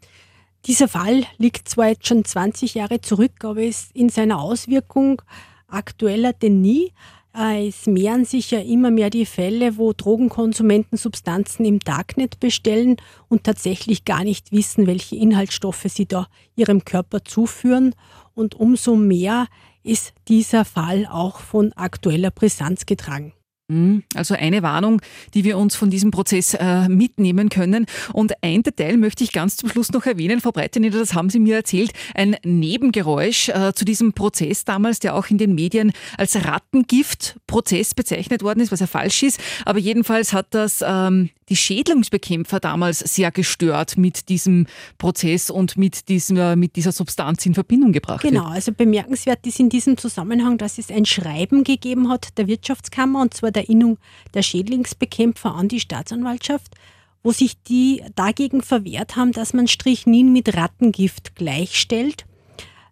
Dieser 0.65 0.88
Fall 0.88 1.26
liegt 1.38 1.67
zwar 1.67 1.89
jetzt 1.89 2.08
schon 2.08 2.24
20 2.24 2.76
Jahre 2.76 3.02
zurück, 3.02 3.43
aber 3.43 3.62
ist 3.62 3.93
in 3.93 4.10
seiner 4.10 4.39
Auswirkung 4.39 5.21
aktueller 5.67 6.34
denn 6.34 6.62
nie. 6.62 6.93
Äh, 7.36 7.67
es 7.67 7.88
mehren 7.88 8.26
sich 8.26 8.52
ja 8.52 8.60
immer 8.60 8.91
mehr 8.91 9.10
die 9.10 9.26
Fälle, 9.26 9.78
wo 9.78 9.94
Drogenkonsumenten 9.94 10.98
Substanzen 10.98 11.65
im 11.65 11.80
Darknet 11.80 12.39
bestellen 12.39 12.98
und 13.30 13.44
tatsächlich 13.44 14.06
gar 14.06 14.24
nicht 14.24 14.52
wissen, 14.52 14.88
welche 14.88 15.15
Inhaltsstoffe 15.15 15.86
sie 15.88 16.06
da 16.06 16.28
ihrem 16.56 16.84
Körper 16.84 17.24
zuführen. 17.24 17.96
Und 18.34 18.56
umso 18.56 18.96
mehr 18.96 19.48
ist 19.84 20.13
dieser 20.28 20.65
Fall 20.65 21.08
auch 21.10 21.39
von 21.39 21.74
aktueller 21.74 22.32
Brisanz 22.32 22.86
getragen. 22.86 23.34
Mhm. 23.71 24.03
Also 24.15 24.36
eine 24.36 24.63
Warnung, 24.63 25.01
die 25.34 25.43
wir 25.43 25.57
uns 25.57 25.75
von 25.75 25.89
diesem 25.89 26.12
Prozess 26.12 26.53
äh, 26.53 26.89
mitnehmen 26.89 27.49
können. 27.49 27.86
Und 28.12 28.34
ein 28.43 28.63
Detail 28.63 28.97
möchte 28.97 29.23
ich 29.23 29.31
ganz 29.31 29.55
zum 29.55 29.69
Schluss 29.69 29.91
noch 29.91 30.05
erwähnen, 30.05 30.41
Frau 30.41 30.51
Breiteneder, 30.51 30.99
das 30.99 31.13
haben 31.13 31.29
Sie 31.29 31.39
mir 31.39 31.55
erzählt, 31.55 31.91
ein 32.13 32.36
Nebengeräusch 32.43 33.49
äh, 33.49 33.73
zu 33.73 33.86
diesem 33.86 34.13
Prozess 34.13 34.65
damals, 34.65 34.99
der 34.99 35.15
auch 35.15 35.27
in 35.27 35.38
den 35.38 35.55
Medien 35.55 35.93
als 36.17 36.36
Rattengift-Prozess 36.36 37.93
bezeichnet 37.93 38.43
worden 38.43 38.60
ist, 38.60 38.71
was 38.71 38.81
ja 38.81 38.88
falsch 38.88 39.23
ist. 39.23 39.39
Aber 39.65 39.79
jedenfalls 39.79 40.34
hat 40.34 40.48
das 40.52 40.83
ähm, 40.85 41.29
die 41.52 41.58
Schädlingsbekämpfer 41.58 42.62
damals 42.62 42.99
sehr 42.99 43.29
gestört 43.29 43.97
mit 43.97 44.29
diesem 44.29 44.67
Prozess 44.97 45.49
und 45.49 45.77
mit, 45.77 46.08
diesem, 46.08 46.37
äh, 46.37 46.56
mit 46.56 46.77
dieser 46.77 46.93
Substanz 46.93 47.45
in 47.45 47.54
Verbindung 47.54 47.91
gebracht. 47.91 48.21
Genau, 48.21 48.45
also 48.45 48.71
bemerkenswert 48.71 49.45
ist 49.45 49.60
in 49.60 49.67
diesem 49.67 49.97
Zusammenhang, 49.97 50.58
dass 50.58 50.77
es 50.77 50.89
ein 50.89 51.06
Schreiben 51.06 51.65
gegeben 51.65 52.08
hat 52.08 52.37
der 52.37 52.47
Wirtschaftskammer 52.47 53.21
und 53.21 53.33
zwar 53.33 53.52
der 53.52 53.67
Innung 53.67 53.97
der 54.33 54.43
Schädlingsbekämpfer 54.43 55.54
an 55.54 55.67
die 55.67 55.81
Staatsanwaltschaft, 55.81 56.73
wo 57.21 57.33
sich 57.33 57.62
die 57.63 58.02
dagegen 58.15 58.62
verwehrt 58.62 59.17
haben, 59.17 59.33
dass 59.33 59.54
man 59.54 59.67
Strychnin 59.67 60.31
mit 60.31 60.56
Rattengift 60.56 61.35
gleichstellt 61.35 62.25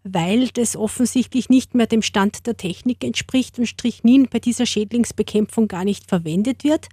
weil 0.05 0.47
das 0.47 0.77
offensichtlich 0.77 1.49
nicht 1.49 1.75
mehr 1.75 1.85
dem 1.85 2.01
Stand 2.01 2.47
der 2.47 2.55
Technik 2.55 3.03
entspricht 3.03 3.59
und 3.59 3.67
Strychnin 3.67 4.27
bei 4.31 4.39
dieser 4.39 4.65
Schädlingsbekämpfung 4.65 5.67
gar 5.67 5.83
nicht 5.83 6.07
verwendet 6.07 6.63
wird. 6.63 6.87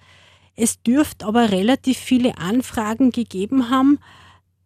Es 0.57 0.83
dürfte 0.83 1.27
aber 1.27 1.51
relativ 1.53 1.99
viele 1.99 2.39
Anfragen 2.39 3.11
gegeben 3.11 3.71
haben, 3.71 3.99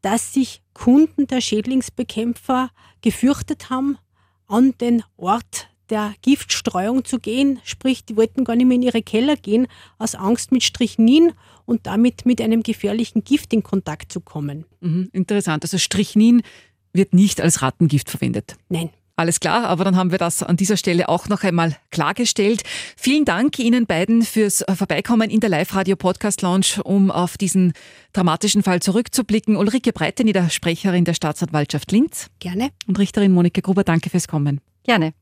dass 0.03 0.33
sich 0.33 0.63
Kunden 0.73 1.27
der 1.27 1.41
Schädlingsbekämpfer 1.41 2.71
gefürchtet 3.03 3.71
haben, 3.71 3.99
an 4.47 4.75
den 4.81 5.03
Ort 5.17 5.69
der 5.91 6.15
Giftstreuung 6.23 7.05
zu 7.05 7.19
gehen, 7.19 7.61
sprich, 7.65 8.05
die 8.05 8.17
wollten 8.17 8.45
gar 8.45 8.55
nicht 8.55 8.67
mehr 8.67 8.77
in 8.77 8.83
ihre 8.83 9.03
Keller 9.03 9.37
gehen, 9.37 9.67
aus 9.99 10.15
Angst 10.15 10.53
mit 10.53 10.63
Strychnin 10.63 11.33
und 11.67 11.87
damit 11.87 12.25
mit 12.25 12.41
einem 12.41 12.63
gefährlichen 12.63 13.25
Gift 13.25 13.53
in 13.53 13.63
Kontakt 13.63 14.13
zu 14.13 14.21
kommen. 14.21 14.65
Mhm, 14.81 15.11
interessant. 15.13 15.65
Also 15.65 15.79
Strychnin 15.79 16.43
wird 16.93 17.13
nicht 17.13 17.41
als 17.41 17.63
Rattengift 17.63 18.09
verwendet. 18.09 18.57
Nein. 18.69 18.91
Alles 19.17 19.41
klar, 19.41 19.65
aber 19.65 19.85
dann 19.85 19.97
haben 19.97 20.13
wir 20.13 20.19
das 20.19 20.43
an 20.43 20.57
dieser 20.57 20.77
Stelle 20.79 21.09
auch 21.09 21.29
noch 21.29 21.43
einmal 21.43 21.77
klargestellt. 21.91 22.63
Vielen 22.97 23.25
Dank 23.27 23.59
Ihnen 23.59 23.87
beiden 23.87 24.23
fürs 24.23 24.65
Vorbeikommen 24.75 25.29
in 25.29 25.41
der 25.41 25.51
Live-Radio-Podcast-Lounge, 25.51 26.83
um 26.85 27.11
auf 27.11 27.37
diesen 27.37 27.75
dramatischen 28.13 28.63
Fall 28.63 28.81
zurückzublicken. 28.81 29.57
Ulrike 29.57 29.93
Breitenieder, 29.93 30.49
Sprecherin 30.49 31.05
der 31.05 31.15
Staatsanwaltschaft 31.15 31.93
Linz. 31.93 32.29
Gerne. 32.39 32.71
Und 32.87 32.99
Richterin 32.99 33.33
Monika 33.33 33.61
Gruber, 33.61 33.85
danke 33.85 34.09
fürs 34.09 34.27
Kommen. 34.27 34.61
Gerne. 34.85 35.13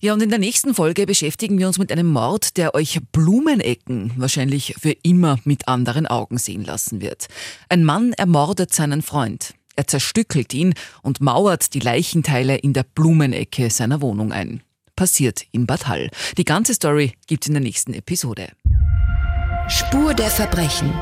Ja, 0.00 0.14
und 0.14 0.22
in 0.22 0.30
der 0.30 0.38
nächsten 0.38 0.74
Folge 0.74 1.06
beschäftigen 1.06 1.58
wir 1.58 1.66
uns 1.66 1.78
mit 1.78 1.92
einem 1.92 2.06
Mord, 2.06 2.56
der 2.56 2.74
euch 2.74 3.00
Blumenecken 3.12 4.12
wahrscheinlich 4.16 4.76
für 4.80 4.94
immer 5.02 5.38
mit 5.44 5.68
anderen 5.68 6.06
Augen 6.06 6.38
sehen 6.38 6.64
lassen 6.64 7.00
wird. 7.00 7.26
Ein 7.68 7.84
Mann 7.84 8.12
ermordet 8.12 8.72
seinen 8.72 9.02
Freund. 9.02 9.54
Er 9.76 9.86
zerstückelt 9.86 10.52
ihn 10.54 10.74
und 11.02 11.20
mauert 11.20 11.74
die 11.74 11.80
Leichenteile 11.80 12.56
in 12.56 12.72
der 12.72 12.82
Blumenecke 12.82 13.70
seiner 13.70 14.00
Wohnung 14.00 14.32
ein. 14.32 14.62
Passiert 14.96 15.44
in 15.52 15.66
Bad 15.66 15.86
Hall. 15.88 16.10
Die 16.36 16.44
ganze 16.44 16.74
Story 16.74 17.12
gibt's 17.26 17.46
in 17.46 17.54
der 17.54 17.62
nächsten 17.62 17.94
Episode. 17.94 18.48
Spur 19.68 20.14
der 20.14 20.30
Verbrechen. 20.30 20.92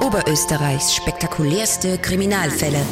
Oberösterreichs 0.00 0.94
spektakulärste 0.94 1.98
Kriminalfälle. 1.98 2.84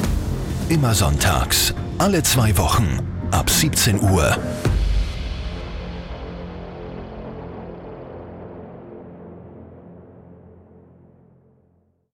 Immer 0.69 0.95
sonntags, 0.95 1.75
alle 1.99 2.23
zwei 2.23 2.57
Wochen, 2.57 2.99
ab 3.31 3.51
17 3.51 4.01
Uhr 4.01 4.37